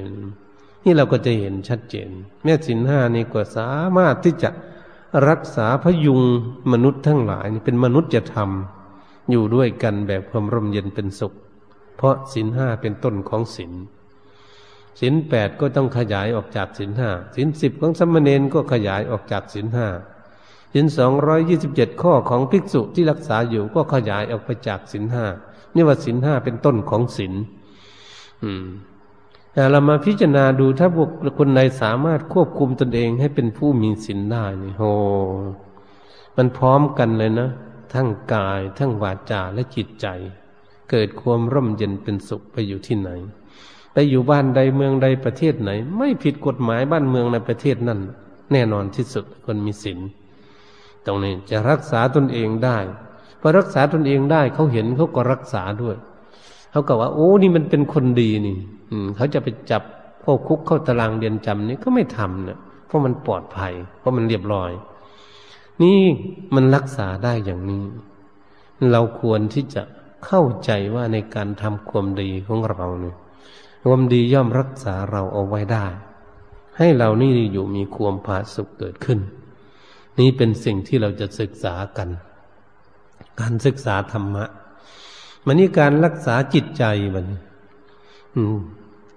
[0.85, 2.11] นี่เราก็จะเห็นชัดเจน
[2.45, 4.51] แม่ศีลห้านี่ก็สามารถที่จะ
[5.29, 6.21] รักษาพยุง
[6.73, 11.33] มนุษย์ทั้งหลายเป็นมนุษย์จะทำอยู่ด้วยกันแบบความร่มเย็นเป็นสุข
[11.97, 13.73] เพราะศีลห้าเป็นต้นของศีล
[15.01, 19.89] ศีลแปดก็ต้องขยายออกจากศีลห้าศีลสิบของสมณเณรก็ขยายออกจากศีลห้า
[20.73, 25.27] ศีลสองร้อยยี่สิบเจ็ดข้อของภิกษุที่รักษาอยู่ก็ขยายออกไปจากศีลห้า
[25.75, 27.35] นี่ว่าศีลห้าเป็นต้นของศีล
[28.43, 28.67] อืม
[29.53, 34.83] แต่เรามาพิจารณาดูถ้าพวกคนใดสามารถควบคุมตนเองให้เป็นผู้มีศีลได้นี่โห
[36.37, 37.49] มันพร้อมกันเลยนะ
[37.95, 40.07] ทั้งกาย ทั้งวาจาและจิตใจ
[40.91, 43.11] เกิดความร่มเย็นเป็นสุขไปอยู่ที่ไหน
[43.99, 48.01] ไปอยู่บ้านใดเมืองใดประเทศไหน ไม่ผิดกฎหมายบ้านเมืองในประเทศนั้น
[48.53, 49.99] แน่นอนที่สุดคนมีศีล
[51.07, 52.79] ตรงนี้จะรักษาตนเองได้
[53.41, 55.97] พอรักษาตนเองได้เขาเห็นเขาก็รักษาด้วย
[56.71, 58.57] เขาก็ว่าโอ้นี่มันเป็นคนดีนี่
[58.91, 59.83] อืมเขาจะไปจับ
[60.23, 64.71] เข้าคุกเข้าตารางเรียนจำนี่ก็ไม่ทำนะเพราะมันปลอดภัย เพราะมันเรียบร้อย
[65.83, 66.01] นี่
[66.55, 67.85] มันรักษาได้อย่างนี้
[68.93, 69.83] เราควรที่จะ
[70.27, 73.17] เข้าใจว่าในการทำความดีของเราเนี่ย
[73.83, 75.87] ความดีย่อมรักษาเราเอาไว้ได้
[76.79, 79.21] ให้เรานี่อยู่มีความผาสุขเกิดขึ้น
[80.19, 82.09] นี่เป็นสิ่งที่เราจะศึกษากัน
[83.41, 84.45] การศึกษาธรรมะ
[85.47, 87.27] มันนี่การรักษาจิตใจมัน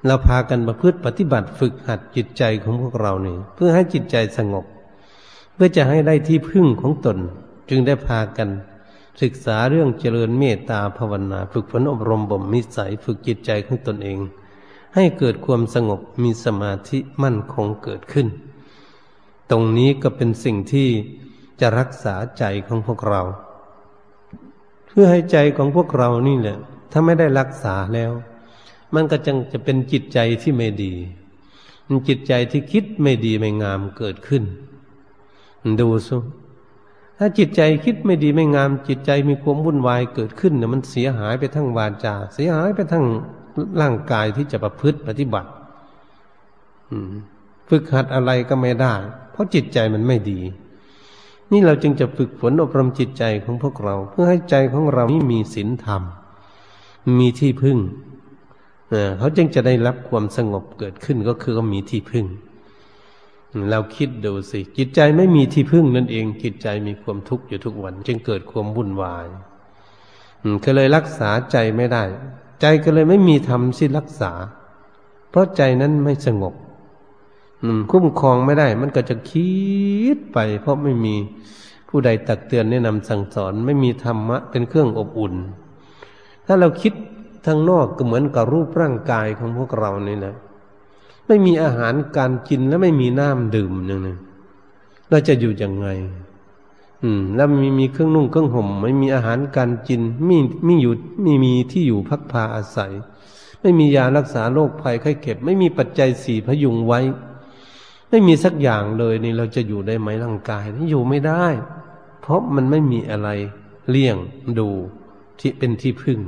[0.06, 4.66] เราพากันประพฤติปฏิบัติฝึกหัดจิตใจของพวกเราเนี่ยเพื่อให้จิตใจสงบ
[5.54, 7.18] เพื่อจะให้ได้ที่พึ่งของตน
[7.70, 8.50] จึงได้พากัน
[9.22, 14.20] ศึกษาเรื่องเจริญเมตตาภาวนา ฝึกฝนอบรมบ่มมิสัย ฝึกจิตใจของตนเอง
[14.96, 18.28] ให้เกิดความสงบมีสมาธิมั่นคงเกิดขึ้น
[19.52, 20.90] ตรงนี้ก็เป็นสิ่งที่
[21.60, 23.22] จะรักษาใจของพวกเรา
[24.88, 26.58] เพื่อให้ใจของพวกเรานี่แหละ
[26.92, 28.12] ถ้าไม่ได้รักษาแล้ว
[28.94, 30.94] มันก็จังจะเป็นจิตใจที่ไม่ดี
[31.88, 34.44] มันจิตใจที่คิดไม่ดีไม่งามเกิดขึ้น
[35.80, 36.18] ดูซุ
[37.18, 43.06] ถ้าจิตใจคิดไม่ดีไม่งาม จิตใจมีความวุ่นวายเกิดขึ้นเนี่ยมันเสียหายไปทั้งวาจา เสียหายไปทั้ง
[43.82, 45.50] ร่างกายที่จะประพฤติปฏิบัติ
[47.70, 48.94] ฝึกหัดอะไรก็ไม่ได้
[49.32, 50.40] เพราะจิตใจมันไม่ดี
[51.52, 56.02] นี่เราจึงจะฝึกฝนอบรมจิตใจของพวกเรา เพื่อให้ใจของเรานี่มีศีลธรรม
[57.20, 57.78] มีที่พึ่ง
[59.18, 62.26] เขาจึงจะได้รับความสงบเกิดขึ้นก็คือก็มีที่พึ่ง
[63.72, 69.26] เราคิดดูสิ จิตใจไม่มีที่พึ่งนั่นเอง จิตใจมีความทุกข์อยู่ทุกวัน จึงเกิดความวุ่นวาย
[70.64, 72.04] ก็เลยรักษาใจไม่ได้
[72.62, 74.32] ใจก็เลยไม่มีธรรมสิรักษา
[75.30, 76.54] เพราะใจนั้นไม่สงบ
[77.92, 79.52] คุ้มครองไม่ได้ มันก็จะคิ
[80.16, 81.16] ดไป เพราะไม่มี
[81.90, 85.36] ผู้ใดตักเตือนแนะนำสั่งสอน ไม่มีธรรมะเป็นเครื่องอบอุ่น
[86.46, 86.94] ถ้าเราคิด
[87.46, 90.36] ทางนอกก็เหมือนกับรูปร่างกายของพวกเรานี่แหละ
[91.28, 94.00] ไม่มีอาหารการกินและไม่มีน้ำดื่มอย่ง
[95.10, 95.88] เราจะอยู่ยังไง
[97.04, 100.38] อืม แล้วมีมีเครื่องนุ่งเครื่องห่ม ไม่มีอาหารการกินมี
[100.68, 100.94] มีอยู่
[101.26, 102.94] มีมีที่อยู่พักพาอาศัย
[103.62, 107.00] ไม่มียารักษาโรคภัยไข้เก็บ ไม่มีปัจจัยสี่พยุงไว้
[108.10, 111.46] ไม่มีสักอย่างเลยนี่เราจะอยู่ได้ไหมร่างกายนี่อยู่ไม่ได้
[112.22, 113.30] เพราะมันไม่มีอะไร
[113.90, 114.18] เลี่ยง
[114.60, 114.70] ดู
[115.40, 116.20] ที่เป็นที่พึ่ง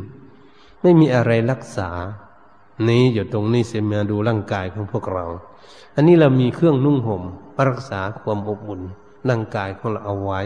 [0.82, 1.90] ไม่มีอะไรรักษา
[2.88, 5.26] นี้อยู่ตรงนี้เสียมาดูร่างกายของพวกเรา
[5.96, 7.24] อันนี้เรามีเครื่องนุ่งห่ม
[7.70, 8.82] รักษาความอบอุ่น
[9.30, 10.42] ร่างกายของเราเอาไว้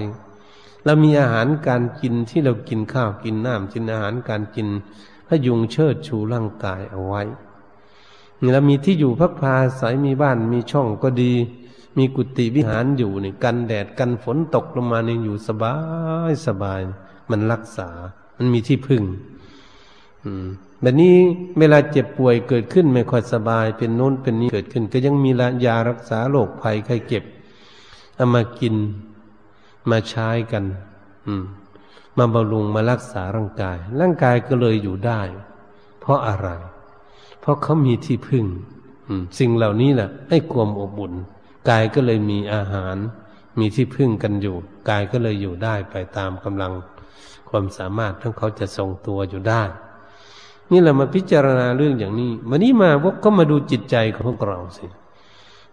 [0.86, 4.68] เรามีอาหารการกินที่เรากินข้าวกินน้ำกินอาหารการกิน
[5.28, 7.24] พยุงเชิดชูร่างกายเอาไว้
[8.54, 11.34] เรามีที่อยู่พักพาสายมีบ้านมีช่องก็ดี
[11.98, 15.76] มีกุฏิวิหารอยู่นี่กันแดดกันฝนตกลงมาเนี่ยอยู่สบา
[16.30, 16.82] ยสบาย
[17.30, 17.90] มันรักษา
[18.38, 19.04] มันมีที่พึ่ง
[20.82, 21.16] แบบนี้
[21.60, 25.32] เวลาเจ็บป่วยเกิดขึ้นไม่ค่อยสบาย เป็นโน้นเป็นนี้เกิดขึ้น ก็ยังมี
[25.66, 27.24] ยารักษาโรคภัยไข้เจ็บ
[28.17, 28.75] เอามากิน
[29.89, 30.63] มาใช้กัน
[31.27, 31.43] อืม
[32.17, 35.21] มาบำรุงมารักษาร่างกาย ร่างกายก็เลยอยู่ได้
[35.99, 36.49] เพราะอะไร
[37.39, 38.45] เพราะเขามีที่พึ่ง
[39.39, 41.13] สิ่งเหล่านี้แหละให้ความอบอุ่น
[41.69, 42.95] กายก็เลยมีอาหาร
[43.60, 44.56] มีที่พึ่งกันอยู่
[44.89, 46.73] กายก็เลยอยู่ได้ไปตามกำลัง
[47.49, 49.63] ความสามารถทั้งเขาจะทรงตัวอยู่ได้
[50.71, 54.86] นี่เรามาพิจารณาเรื่องอย่างนี้วันนี้มาวกก็มาดูจิตใจของพวกเราสิ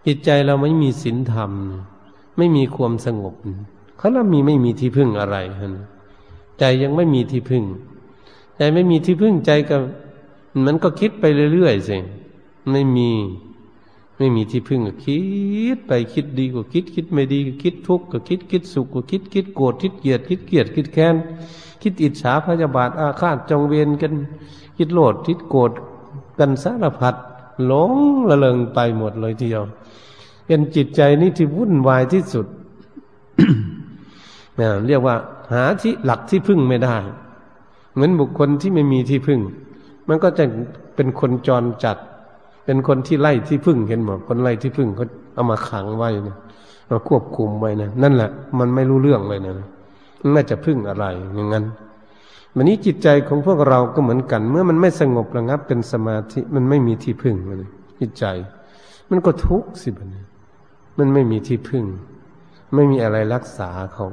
[0.05, 1.51] จิตใจเราไม่มีศีลธรรม
[2.37, 3.35] ไม่มีความสงบ
[3.97, 5.69] เขาเรามีไม่มีที่พึ่งอะไรฮะ
[6.59, 7.63] ใจยังไม่มีที่พึ่ง
[8.57, 9.77] ใจไม่มีที่พึ่งใจก็
[10.65, 11.97] มันก็คิดไปเรื่อยๆสิ
[12.71, 13.09] ไม่มี
[14.17, 15.19] ไม่มีที่พึ่งก็คิ
[15.75, 21.15] ดไปคิดดีก็คิด คิดไม่ดีก็คิดทุกข์ก็คิดคิดสุขก็คิดคิดโกรธคิดเกลียดคิดเกลียดคิดแค้น
[21.81, 24.13] คิดอิจฉาพยาบาทอาฆาตจองเวรกัน
[24.77, 25.71] คิดโลดคิดโกรธ
[26.39, 27.15] กันสารพัด
[27.65, 27.91] หลง
[28.29, 29.63] ละเลงไปหมดเลยทีเดียว
[30.45, 32.47] เป็นจิตใจนี้ที่วุ่นวายที่สุด
[34.59, 35.15] นเรียกว่า
[35.53, 36.97] หาที่หลักที่พึ่งไม่ได้
[37.93, 39.39] เหมือนบุคคลที่ไม่มีที่พึ่ง
[40.07, 40.45] มันก็จะ
[40.95, 41.97] เป็นคนจรจัด
[42.65, 46.37] เป็นคนที่ไล่ที่พึ่งเห็นหมดคนไล่ที่พึ่งเขาเอามาขังไว้นะ
[46.89, 48.29] มาควบคุมไว้นะนั่นแหละ
[48.59, 49.67] มันไม่รู้เรื่องเลยนะ
[50.35, 51.05] น่าจะพึ่งอะไร
[51.35, 51.65] อย่างนั้น
[52.55, 58.25] วันนี้จิตใจของพวกเราก็เหมือนกัน เมื่อมันไม่สงบระงับเป็นสมาธิมันไม่มีที่พึ่งเลยจิตใจ
[59.09, 60.15] มันก็ทุกข์สิบัน
[60.97, 61.85] มันไม่มีที่พึ่ง
[62.73, 64.07] ไม่มีอะไรรักษาเขา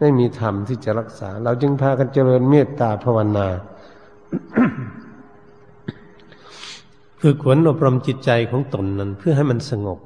[0.00, 3.46] ไม่มีธรรมที่จะรักษา เราจึงพากันเจริญเมตตาภาวนา
[7.20, 9.98] คือขวนอบรมจิตใจของตนนั้นเพื่อให้มันสงบ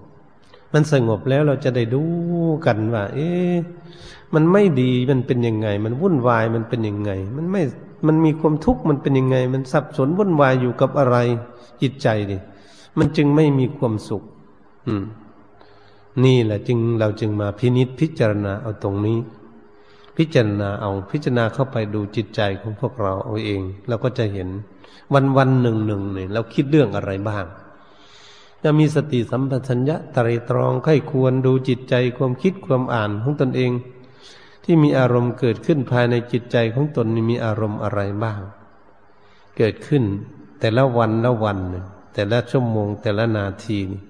[0.74, 2.02] มันสงบแล้วเราจะได้ดู
[2.66, 3.54] กันว่า เอ๊ะ
[4.34, 7.62] มันไม่ดีมันเป็นยังไง มันวุ่นวายมันเป็นยังไง มันไม่
[8.06, 11.16] มันมีความทุกข์มันเป็นยังไง มันสับสนวุ่นวายอยู่กับอะไร
[11.82, 12.36] จิตใจดิ
[12.98, 14.22] มันจึงไม่มีความสุข
[14.86, 15.04] อืม
[16.22, 19.18] นี่แหละจึงเราจึงมาพินิษพิจารณาเอาตรงนี้
[20.16, 24.48] พิจารณาเอาพิจารณาเข้าไปดูจิตใจของพวกเราเอาเอง เราก็จะเห็น
[25.14, 27.44] วันวันหนึ่งหนึ่งเนี่ยเราคิดเรื่องอะไรบ้าง
[28.62, 33.72] จะมีสติสัมปชัญญะตรีตรองไข้ควรดูจิตใจความคิดความอ่านของตนเอง
[34.64, 38.40] ที่มีอารมณ์เกิดขึ้นภายในจิตใจของตนมีอารมณ์อะไรบ้าง
[39.56, 40.04] เกิดขึ้น
[40.60, 41.58] แต่ละวันละวัน
[42.14, 44.00] แต่ละชั่วโมง แต่ละนาทีนี่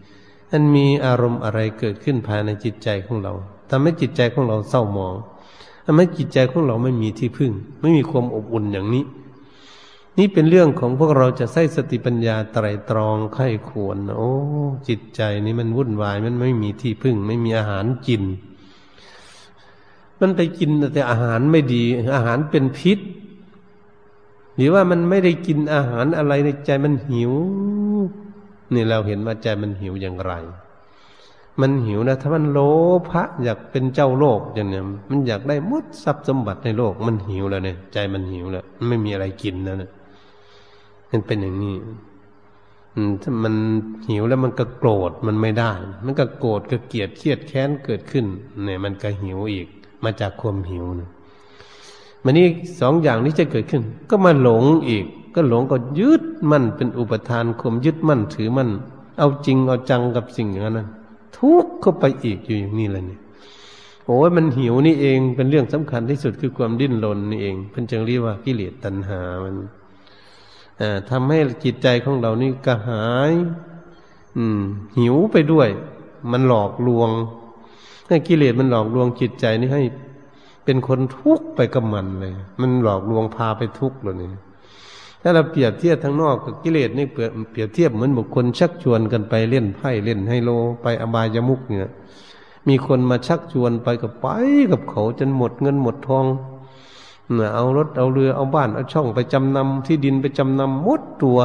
[0.57, 3.33] มันมีอารมณ์อะไรเกิดขึ้นภายในจิตใจของเรา
[3.71, 5.15] ทำให้จิตใจของเราเศร้าหมอง
[5.85, 9.05] ทำให้จิตใจของเราไม่มีที่พึ่ง ไม่มีความอบอุ่นอย่างนี้
[10.19, 14.31] นี่เป็นเรื่องของพวกเราจะใช้สติปัญญาไตรตรองไข้ควรโอ้
[14.89, 18.23] จิตใจนี่มันวุ่นวายมันไม่มีที่พึ่ง ไม่มีอาหารกิน
[20.21, 21.85] มันไปกินแต่อาหารไม่ดี
[22.17, 22.99] อาหารเป็นพิษ
[24.57, 27.33] หรือว่ามันไม่ได้กินอาหารอะไรในใจมันหิว
[28.73, 30.33] นี่เราเห็นว่าใจมันหิวอย่างไร
[31.61, 32.59] มันหิวนะ ถ้ามันโล
[33.11, 39.91] ภะอยากเป็นเจ้าโลกอย่างเนี้ยมันอยากได้มดทรัพย์สมบัติในโลก มันหิวแล้วเนี่ย ใจมันหิวแล้วมไม่มีอะไรกินแล้วเนี่ย
[41.11, 41.77] มันเป็นอย่างนี้
[43.23, 43.55] ถ้ามัน
[44.09, 45.73] หิวแล้วมันก็โกรธมันไม่ได้
[46.05, 48.27] มันก็โกรธก็เกลียดเครียดแค้นเกิดขึ้น
[48.65, 49.67] เนี่ย มันก็หิวอีก
[50.05, 51.11] มาจากความหิวนะ
[52.25, 52.47] มันนี่
[52.81, 58.71] สองอย่างนี้จะเกิดขึ้น ก็มาหลงอีก ก็หลงก็ยึดมั่นเป็นอุปทานความยึดมั่นถือมั่น
[59.19, 60.81] เอาจริงเอาจังกับสิ่งอย่างนั้น
[61.37, 63.21] ทุกข์เข้าไปอีกอยู่อย่างนี้แหละเนี่ย
[64.07, 69.55] โอ้ยมันหิวนี่เองเป็นเรื่องสำคัญที่สุดคือความดิ้นรนนี่เองเพิ่นจึงเรียกว่ากิเลสตัณหามัน
[71.11, 73.33] ทำให้จิตใจของเรานี่กระหาย
[74.39, 74.61] อืม
[74.99, 75.69] หิวไปด้วย
[76.33, 77.11] มันหลอกลวง
[78.09, 79.83] ให้กิเลสมันหลอกลวงจิตใจนี่ให้
[80.65, 84.44] เป็นคนทุกข์ไปกับมันเลย มันหลอกลวงพาไปทุกข์เลยเนี่ย
[85.27, 90.51] ถ้าเราเปรียบเทียบทั้งนอกกับกิเลสนี่เปรียบเทียบเหมือนบุคคลชักชวนกันไปเล่นไพ่เล่นไฮโล
[90.83, 91.91] ไปอบายมุกเนี่ย
[92.69, 94.27] มีคนมาชักชวนไปกับไป
[94.71, 96.27] กับเขาจนหมดเงินหมดทอง
[97.55, 101.39] เอารถเอาเรือเอาบ้านเอาช่องไปจำนำที่ดินไปจำนำหมดตัว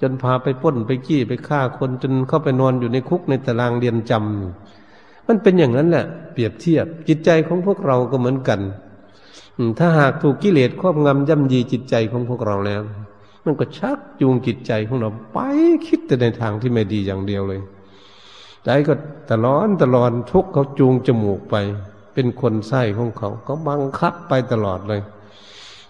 [0.00, 8.60] จนพาไปป้นไปกี้ไปฆ่าคนจนเข้าไปนอนอยู่ในคุกในตารางเรียนจำมันเป็นอย่างนั้นแหละเปรียบเทียบจิตใจของพวกเราก็เหมือนกัน
[9.78, 12.82] ถ้าหากถูกกิเลสครอบงำย่ำยีจิตใจของพวกเราแล้ว
[13.44, 15.38] มันก็ชักจูงจิตใจของเราไป
[15.86, 17.60] คิดแต่ในทางที่ไม่ดีอย่างเดียวเลย
[18.64, 18.94] ใจก็
[19.30, 21.56] ตลอดตลอดทุกเขาจูงจมูกไป
[22.14, 25.00] เป็นคนไส้ของเขาเขาบังคับไปตลอดเลย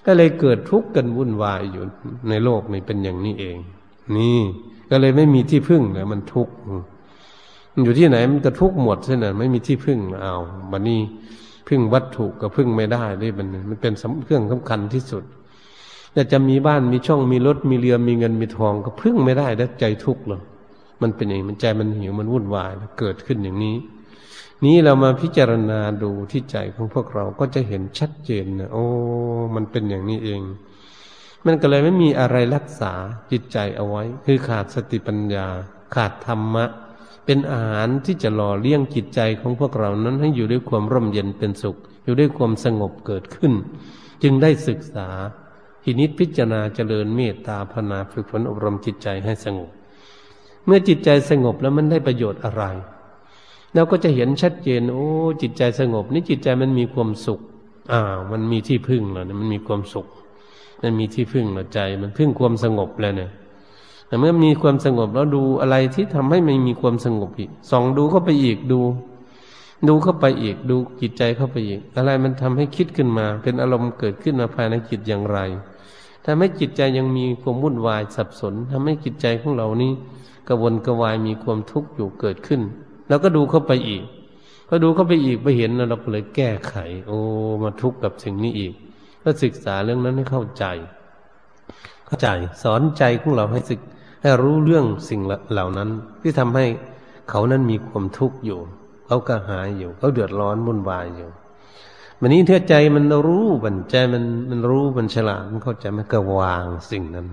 [0.06, 1.85] ก็เลยเกิดทุกข์กันวุ่นวายอยู่
[2.28, 3.56] ในโลกนี้เป็นอย่างนี้เอง
[4.16, 4.40] นี่
[4.90, 6.54] ก็เลยไม่มีที่พึ่งเลยมันทุกข์
[7.85, 10.35] อยู่ที่ไหนมันจะทุกข์หมดใช่ไหมไม่มีที่พึ่งเอา
[10.70, 11.00] บันนี้
[11.70, 13.92] พึ่งวัตถุก็พึ่งไม่ได้เลยมันมันเป็น
[14.24, 15.24] เครื่องสำคัญที่สุด
[16.12, 20.42] แต่จะมีบ้านมีช่องมีรถมีเรือมีเงินมีทองก็พึ่งไม่ได้แล้วใจทุกข์เลย
[21.02, 23.76] มันเป็นอย่างมันใจมันหิวมันวุ่นวายเกิดขึ้นอย่างนี้
[24.64, 28.85] นี้เรามาพิจารณาดูที่ใจของพวกเราก็จะเห็นชัดเจนนะโอ้
[29.54, 30.42] มันเป็นอย่างนี้เอง
[31.46, 32.92] มันก็เลยไม่มีอะไรรักษา
[33.30, 35.46] จิตใจเอาไว้ คือขาดสติปัญญา
[35.94, 36.64] ขาดธรรมะ
[37.24, 43.52] เป็นอาหารที่จะหล่อเลี้ยงจิตใจของพวกเรานั้นให้อยู่ด้วยความร่มเย็นเป็นสุข อยู่ด้วยความสงบเกิดขึ้น
[44.22, 45.09] จึงได้ศึกษา
[45.83, 49.70] พินิษพิจารณาเจริญเมตตาภาวนาฝึกฝนอบรมจิตใจให้สงบ
[50.66, 52.62] เมื่อจิตใจสงบแล้วมันได้ประโยชน์อะไร
[53.74, 55.06] เราก็จะเห็นชัดเจน โอ้
[55.42, 57.40] จิตใจสงบ นี่จิตใจมันมีความสุข
[57.92, 58.00] อ่า
[58.33, 60.06] มันมีที่พึ่งแล้วมันมีความสุข
[60.83, 63.30] มันมีที่พึ่งแล้วใจ มันพึ่งความสงบแล้วเนี่ย
[64.10, 68.80] แต่เมื่อมีความสงบแล้วดูอะไรที่ทำให้มันมีความสงบอีกส่องดูเข้าไปอีกดู
[69.88, 75.38] ดูเข้าไปอีกดูจิตใจเข้าไปอีก อะไรมันทำให้คิดขึ้นมา เป็นอารมณ์เกิดขึ้นมาภายในจิตอย่างไร
[76.24, 79.92] ทำให้จิตใจยังมีความวุ่นวายสับสนทำให้จิตใจของเรานี้
[80.48, 82.61] กระวนกระวายมีความทุกข์อยู่เกิดขึ้น
[83.08, 84.02] แล้วก็ดูเข้าไปอีก
[84.68, 86.74] พอดูเข้าไปอีกไปเห็นแล้วเราก็เลยแก้ไข
[87.06, 87.18] โอ้
[87.62, 88.72] มาทุกข์กับสิ่งนี้อีก
[89.22, 90.64] ก็ศึกษาเรื่องนั้นให้เข้าใจ
[92.06, 92.28] เข้าใจ
[92.62, 93.80] สอนใจของเราให้ศึก
[94.20, 95.20] ให้รู้เรื่องสิ่ง
[95.52, 95.88] เหล่านั้น
[96.22, 96.66] ที่ทำให้
[97.30, 98.58] เขานั้นมีความทุกข์อยู่
[99.06, 101.28] เขาก็หายอยู่เขาเดือดร้อนวุ่นวายอยู่
[102.20, 107.26] วันนี้เท่าใจมันรู้บันใจมันมันรู้มันฉลาดมันเข้าใจมันก็วางสิ่งนั้น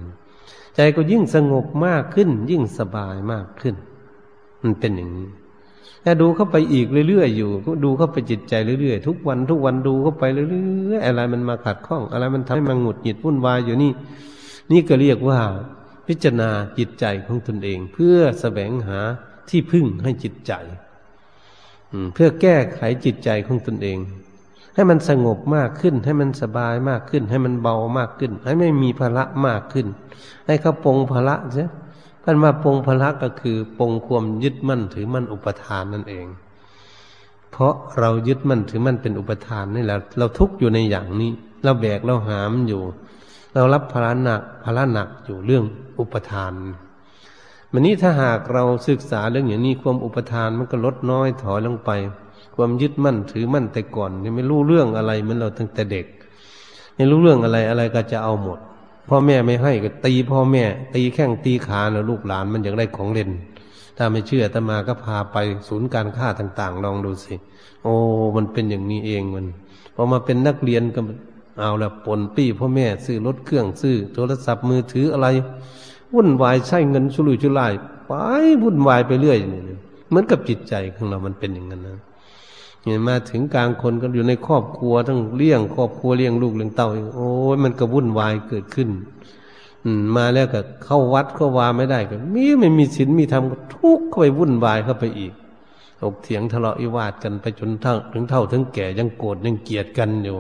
[0.76, 3.76] ใจก็ยิ่งสงบมากขึ้น ยิ่งสบายมากขึ้น
[4.62, 5.30] มันเป็นอย่างนี้
[6.04, 7.50] ถ้าดูเข้าไปอีกเรื่อยๆอยู่
[7.84, 13.92] ดูเข้าไปจิตใจเรื่อยๆทุกวันทุกวันดูเข้าไปเรื่อยๆอะไรมันมาขัดข้อง อะไรมันทำให้มันหงุดหงิดวุ่นวายอยู่นี่
[14.72, 15.40] นี่ก็เรียกว่า
[16.08, 19.00] พิจารณาจิตใจของตนเอง เพื่อแสวงหา
[19.50, 20.54] ที่พึ่งให้จิตใจ
[22.14, 24.00] เพื่อแก้ไขจิตใจของตนเอง
[24.76, 29.88] ให้มันสงบมากขึ้น ให้มันสบายมากขึ้น ให้มันเบามากขึ้น ให้ไม่มีภาระมากขึ้น
[30.48, 31.66] ให้เขาปงภาระใช่
[32.24, 36.28] ท่านมาปงภาระก็คือปงความยึดมั่นถือมั่นอุปทานนั่นเอง
[37.52, 41.32] เพราะเรายึดมั่นถือมั่นเป็นอุปทานนี่แหละเราทุกข์อยู่ในอย่างนี้
[41.64, 42.82] เราแบกเราหามอยู่
[43.54, 45.64] เรารับภาระหนักภาระหนักอยู่เรื่อง
[46.00, 46.54] อุปทาน
[47.72, 51.92] มันนี้ถ้าหากเราศึกษาเรื่องอย่างนี้ความอุปทานมันก็ลดน้อยถอยลงไป
[52.56, 56.06] ความยึดมั่นถือมั่นแต่ก่อนยังไม่รู้เรื่องอะไรเหมือนเราตั้งแต่เด็ก
[56.96, 58.60] ไม่รู้เรื่องอะไรอะไรก็จะเอาหมด
[59.10, 60.64] พ่อแม่ไม่ให้ก็ตีพ่อแม่
[60.96, 63.30] ตีแข้งตีขาแล้วลูกหลานมันอยากได้ของเล่น
[63.98, 65.38] ถ้าไม่เชื่อตมาก็พาไป
[65.68, 67.36] ศูนย์การค้าต่าง ๆ ลองดูสิ
[67.84, 67.94] โอ้
[68.36, 69.46] มันเป็นอย่างนี้เองมัน
[69.96, 71.02] พอมาเป็นนักเรียนก็
[71.60, 75.28] เอาละปนปี้พ่อแม่ซื้อรถเครื่องซื้อโทรศัพท์มือถืออะไร
[76.14, 77.74] วุ่นวายใช้เงินชุลุยชุลาย
[78.08, 78.12] ไป
[78.64, 79.40] วุ่นวายไปเรื่อย
[80.10, 81.98] เหมือนกับจิตใจของเรามันเป็นอย่างนั้นนะ
[82.84, 88.90] เห็นมาถึงกลางคนก็อยู่ในครอบครัวทั้งเลี้ยงครอบครัวเลี้ยงลูกเลี้ยงเต้าโอ้ยมันก็วุ่นวายเกิดขึ้น
[89.86, 95.34] อืมมาแล้วก็เข้าวัดเข้าวาไม่ได้ก็มีไม่มีศีลมีธรรมก็ทุกข์เข้าไปวุ่นวายเข้าไปอีก
[96.02, 100.38] ถกเถียงทะเลาะวิวาทกันไปจนทั้งถึงเท่าถึงแก่ยังโกรธยังเกลียดกันอยู่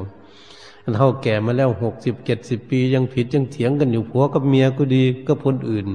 [0.95, 5.87] เท่าแก่มาแล้วหกสิบเจ็ดสิบปียังผิดยังเถียงกันอยู่ผัวกับเมียก็ดีก็คนอื่น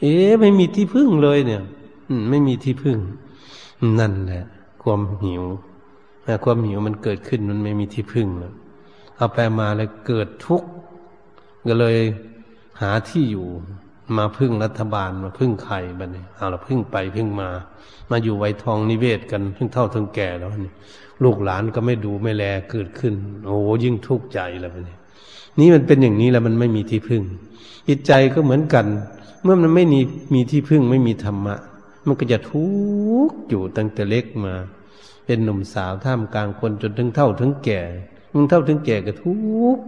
[0.00, 1.62] เอ๊ะไม่มีที่พึ่งเลยเนี่ย
[2.30, 2.98] ไม่มีที่พึ่ง
[3.98, 4.44] นั่นแหละ
[4.82, 5.44] ความหิว
[6.44, 8.52] ความหิวมันเกิดขึ้นมันไม่มีที่พึ่งแล้ว
[9.16, 10.68] เอาไปมาเลยเกิดทุกข์
[11.68, 11.96] ก็เลย
[12.80, 13.46] หาที่อยู่
[14.16, 17.48] มาพึ่งรัฐบาลมาพึ่งใครบ้านี่เอาละพึ่งไปพึ่งมา
[18.10, 20.72] มาอยู่ไวทองนิเวศกันพึ่งเท่าถึงแก่แล้วนี่
[21.24, 23.14] ลูกหลานก็ไม่ดูไม่แลเกิดขึ้น
[23.46, 24.96] โอ้ยิ่งทุกข์ใจแล้วนี่
[25.58, 27.22] นี่มันเป็นอย่างนี้แล้วมันไม่มีที่พึ่ง
[27.88, 28.86] จิตใจก็เหมือนกัน
[29.42, 30.00] เมื่อมันไม่มี
[30.34, 31.56] มีที่พึ่งไม่มีธรรมะ
[32.06, 32.66] มันก็จะทุ
[33.28, 34.54] กข์อยู่ตั้งแต่เล็กมา
[35.26, 37.80] เป็นหนุ่มสาวท่ามกลางคนจนถึงเท่าถึงแก่
[38.32, 39.34] มึงเท่าถึงแก่ก็ทุ
[39.76, 39.82] กข์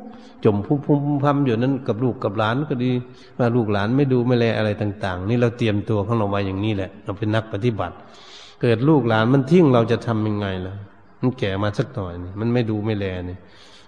[0.45, 2.91] จมพุ่มพุ่มพำอยู่นั้นกับลูกกับหลานก็ดี
[3.39, 7.95] ว่าลูกหลานไม่ดูไม่แลอะไรต่าง ๆ นี่เราเตรียมตัวของเราไว้อย่างนี้แหละ เราเป็นนักปฏิบัติ
[8.63, 10.75] เกิดลูกหลานมันทิ้งเราจะทำยังไงล่ะ
[11.23, 13.39] มันแก่มาสักหน่อยนี่มันไม่ดูไม่แลเนี่ย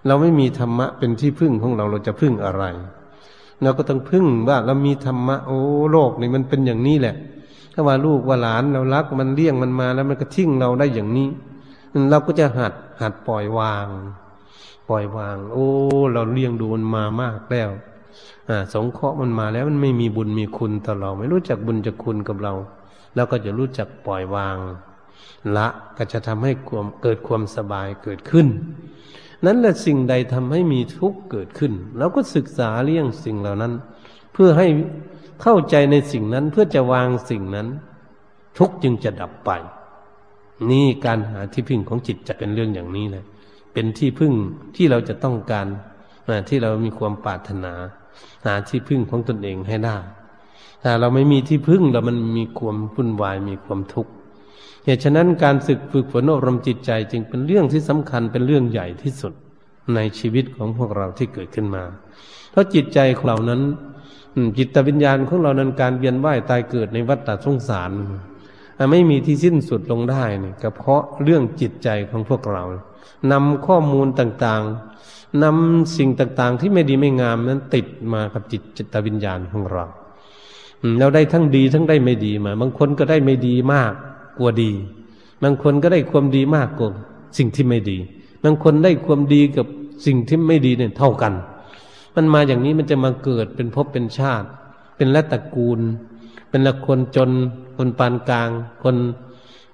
[0.07, 2.65] เราไม่มีธรรมะเป็นที่พึ่งของเราเราจะพึ่งอะไร
[3.63, 5.59] เราก็ต้องพึ่งว่าเรามีธรรมะโอ้
[5.93, 7.15] โลกนี่มันเป็นอย่างนี้แหละ
[7.73, 11.29] ถ้าว่าลูกว่าหลานเรารักมันเลี้ยงมันมาแล้วมันก็ทิ้งเราได้อย่างนี้
[12.11, 13.89] เราก็จะหัดหัดปล่อยวาง
[14.89, 15.69] ปล่อยวาง โอ้
[16.13, 17.71] เราเลี้ยงดูมันมามากแล้ว
[18.49, 22.53] อ่าสงเคราะห์มันมาแล้วมันไม่มีบุญมีคุณต่อเรา ไม่รู้จักบุญจักคุณกับเรา
[23.15, 24.57] เราก็จะรู้จักปล่อยวาง
[25.57, 25.67] ละ
[25.97, 28.47] ก็จะทำให้ความเกิดความสบายเกิดขึ้น
[29.45, 33.73] นั้นแหละสิ่งใดทำให้มีทุกข์เกิดขึ้นเราก็ศึกษาเรื่องสิ่งเหล่านั้น
[34.33, 34.67] เพื่อให้
[35.43, 37.67] เข้าใจในสิ่งนั้นเพื่อจะวางสิ่งนั้น
[38.59, 39.51] ทุกจึงจะดับไป
[40.71, 43.25] นี่การหาที่พึ่งของจิตจะเป็นเรื่องอย่างนี้เลย
[43.73, 44.33] เป็นที่พึ่ง
[44.77, 45.67] ที่เราจะต้องการ
[46.49, 47.73] ที่เรามีความปรารถนา
[48.47, 49.97] หาที่พึ่งของตนเองให้ได้
[50.83, 54.13] ถ้าเราไม่มีที่พึ่งเรามันมีความวุ่นวายมีความทุกข์
[54.85, 59.33] เหตุฉะนั้นการศึกฝึกฝนอบรมจิตใจจึงเป็นเรื่องที่สำคัญเป็นเรื่องใหญ่ที่สุด
[59.95, 61.85] ในชีวิตของพวกเราที่เกิดขึ้นมา
[62.51, 63.63] เพราะจิตใจของเรานั้น
[64.59, 67.91] จิตวิญญาณของเรานั้นการเวียนว่ายตายเกิดในวัฏฏะสงสาร
[68.91, 72.65] ไม่มีที่สิ้นสุดลงได้เนี่ยก็เพราะเรื่องจิตใจของพวกเรา
[73.33, 79.85] นำข้อมูลต่างๆนำสิ่งต่างๆ ที่ไม่ดีไม่งามนั้นติดมากับจิตจิตวิญญาณของเรา
[80.99, 83.93] เราได้ทั้งดีทั้งได้ไม่ดีมา บางคนก็ได้ไม่ดีมาก
[84.37, 84.71] กลัวดี
[85.43, 86.91] บางคนก็ได้ความดีมากกว่า
[87.39, 87.99] สิ่งที่ไม่ดี
[88.45, 89.67] บางคนได้ความดีกับ
[90.07, 91.33] สิ่งที่ไม่ดีเนี่ยเท่ากัน
[92.15, 94.49] มันมาอย่างนี้มันจะมาเกิดเป็นภพเป็นชาติ
[94.97, 95.81] เป็นละตระกูล
[96.51, 97.31] เป็นละคนจน
[97.77, 98.51] คนปานกลาง
[98.83, 98.97] คน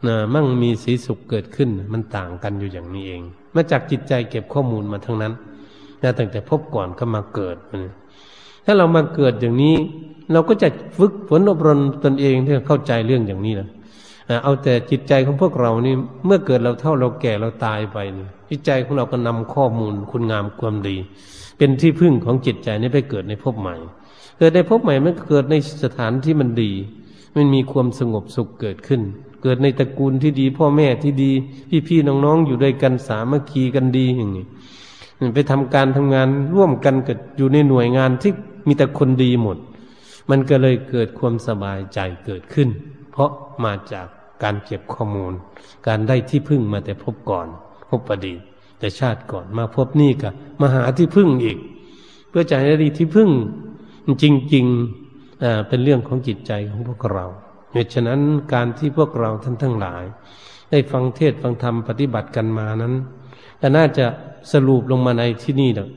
[0.07, 3.23] นะมั่งมีสีสุขเกิดขึ้น มันต่างกันอยู่อย่างนี้เอง
[3.55, 5.33] มาจากจิตใจเก็บข้อมูลมาทั้งนั้น
[6.03, 7.57] นะตั้งแต่พบก่อนก็มาเกิด
[8.65, 9.75] ถ้าเรามาเกิดอย่างนี้
[10.33, 13.69] เราก็จะฝึกฝนอบรมตนเองที่เข้าใจเรื่องอย่างนี้นะ
[14.45, 15.95] เอาแต่จิตใจของพวกเรานี่
[16.27, 20.97] เมื่อเกิดเราเท่าเราแก่เราตายไปนี่จิตใจของเราก็นำข้อมูลคุณงามความดี
[21.59, 23.77] เป็นที่พึ่งของจิตใจนี้ไปเกิดในภพใหม่
[24.39, 26.73] เกิดในภพใหม่มันเกิดในสถานที่มันดี
[27.37, 29.03] มันมีความสงบสุขเกิดขึ้น
[29.43, 31.33] เกิดในตระกูลที่ดี พ่อแม่ที่ดี
[31.89, 34.47] พี่ๆน้องๆอยู่ด้วยกันสามัคคีกันดีอย่างนี้
[35.35, 38.33] ไปทำการทำงานร่วมกันเกิดอยู่ในหน่วยงานที่
[38.67, 39.57] มีแต่คนดีหมด
[40.31, 42.69] มันก็เลยเกิดความสบายใจเกิดขึ้น
[43.13, 43.31] เพราะ
[43.65, 44.07] มาจาก
[44.43, 45.33] การเก็บข้อมูล
[45.87, 47.47] การได้ที่พึ่งมาแต่พบก่อน
[47.91, 48.41] พบอดีต
[48.79, 51.59] แต่ชาติก่อนมาพบนี่กับมาหาที่พึ่งอีก
[52.29, 53.31] เพื่อจะให้ได้ที่พึ่ง
[54.23, 54.25] จ
[54.55, 57.27] ริงๆเป็นเรื่องของจิตใจของพวกเรา
[57.73, 58.21] เหตุฉะนั้น
[58.55, 60.05] การที่พวกเราท่านทั้งหลาย
[60.71, 62.95] ได้ฟังเทศฟังธรรมปฏิบัติกันมานั้น
[63.61, 64.07] ก็น่าจะ
[64.53, 65.89] สรุปลงมาในที่นี่นะ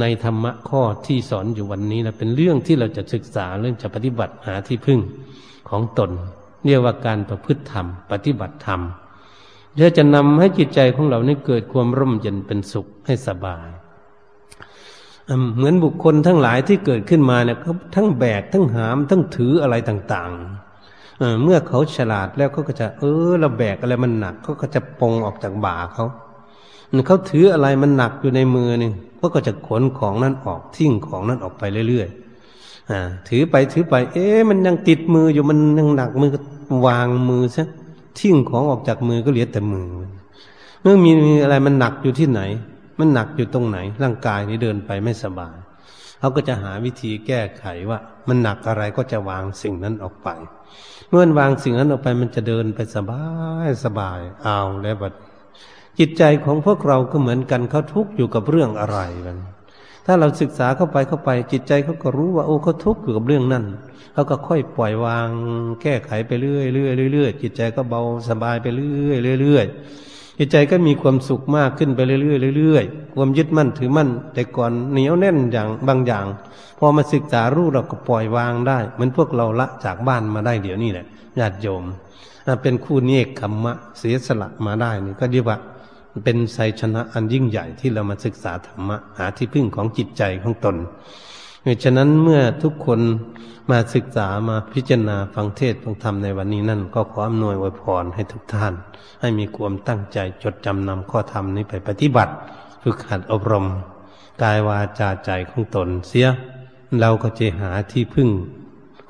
[0.00, 5.00] ในธรรมะข้อที่สอนอยู่วันนี้นะเป็นเรื่องที่เราจะศึกษาเรื่องจะปฏิบัติหาที่พึ่ง
[5.68, 6.10] ของตน
[6.68, 8.80] เรียกว่าการประพฤติธรรม ปฏิบัติธรรม
[9.74, 13.68] เพื่อจะนำให้จิตใจของเรานี้เกิดความร่มเย็นเป็นสุขให้สบาย
[15.56, 26.06] เหมือนบุคคลทั้งหลายที่เกิดขึ้นมาเนี่ยเขาทั้งแบกทั้งหาม ทั้งถืออะไรต่างๆ เมื่อเขาฉลาดแล้วเขาก็จะ เออเราแบกอะไรมันหนักเขาก็จะปองออกจากบ่าเขา
[27.06, 32.92] เขาถืออะไรมันหนักอยู่ในมือนี่เขาก็จะขนของนั้นออกทิ้งของนั้นออกไปเรื่อยๆอ
[33.28, 36.30] ถือไปถือไป เอ๊ะมันยังติดมืออยู่มันยังหนักมือ
[36.86, 37.64] วางมือซะ
[38.18, 39.88] ทิ้งของออกจากมือก็เหลือแต่มือ
[40.82, 41.12] เมื่อมี
[41.42, 42.40] อะไรมันหนักอยู่ที่ไหน
[42.98, 45.56] มันหนักอยู่ตรงไหน ร่างกายนี้เดินไปไม่สบาย
[46.18, 47.98] เขาก็จะหาวิธีแก้ไขว่า
[48.28, 50.28] มันหนักอะไรก็จะวางสิ่งนั้นออกไป
[51.08, 53.24] เมื่อวางสิ่งนั้นออกไปมันจะเดินไปสบา
[53.66, 55.12] ยสบายเอาแล้วบัด
[55.98, 59.36] จิตใจของพวกเราก็เหมือนกันเขาทุกข์อยู่กับเรื่องอะไรกัน
[60.10, 63.64] ถ้าเราศึกษาเข้าไปเข้าไป จิตใจเขาก็รู้ว่าโอ้เขาทุกข์อยู่กับเรื่องนั้น
[64.12, 65.28] เขาก็ค่อยปล่อยวาง
[65.82, 69.66] แก้ไขไปเรื่อยเรื่อยเรื่อยจิตใจก็เบาสบายไปเรื่อยเรื่อย
[70.38, 72.22] จิตใจก็มีความสุขมากขึ้นไปเรื่อย
[72.58, 72.84] เรื่อย
[73.14, 76.26] ความยึดมั่นถือมั่น แต่ก่อนเหนียวแน่นอย่างบางอย่าง
[76.78, 81.06] พอมาศึกษารู้เราก็ปล่อยวางได้เหมือนพวกเราละจากบ้านมาได้เดี๋ยวนี้แหละ
[81.38, 81.84] ญาติโยม
[82.62, 85.58] เป็นคู่เนกขมมะเสียสละมาได้นี่ก็เรียกว่า
[86.24, 90.76] เป็นไซชนะอันยิ่งใหญ่ที่เรามาศึกษาธรรมะหาที่พึ่งของจิตใจของตน
[91.62, 93.00] เพราะฉะนั้นเมื่อทุกคน
[93.70, 98.74] มาศึกษามาพิจารณาฟังเทศฟังธรรมในวันนี้นั่น ก็ขออำนวยอวยพรให้ทุกท่าน
[99.20, 102.32] ให้มีความตั้งใจจดจำนำข้อธรรมนี้ไปปฏิบัติ
[102.82, 103.66] ฝึกหัดอบรม
[104.42, 106.26] กายวาจาใจของตนเสีย
[107.00, 108.28] เราก็จะหาที่พึ่ง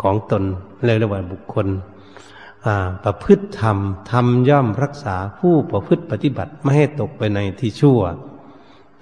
[0.02, 0.42] ของตน
[0.84, 1.66] เรียกว่าบุคคล
[3.04, 3.78] ประพฤติธรรม
[4.10, 8.00] ธรรมย่อมรักษาผู้ประพฤติปฏิบัติไม่ให้ตกไปในที่ชั่ว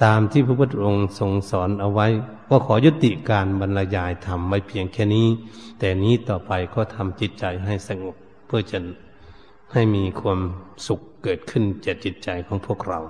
[0.05, 2.07] ตามที่พระพุทธองค์ทรงสอนเอาไว้
[2.49, 5.27] ก็ขอยุติการบรรยายธรรมไว้เพียงแค่นี้
[5.79, 8.15] แต่นี้ต่อไปก็ทำจิตใจให้สงบ
[8.47, 8.79] เพื่อจะ
[9.73, 10.41] ให้มีความ
[10.87, 13.01] สุขเกิดขึ้นจากจิตใจของพวกเรา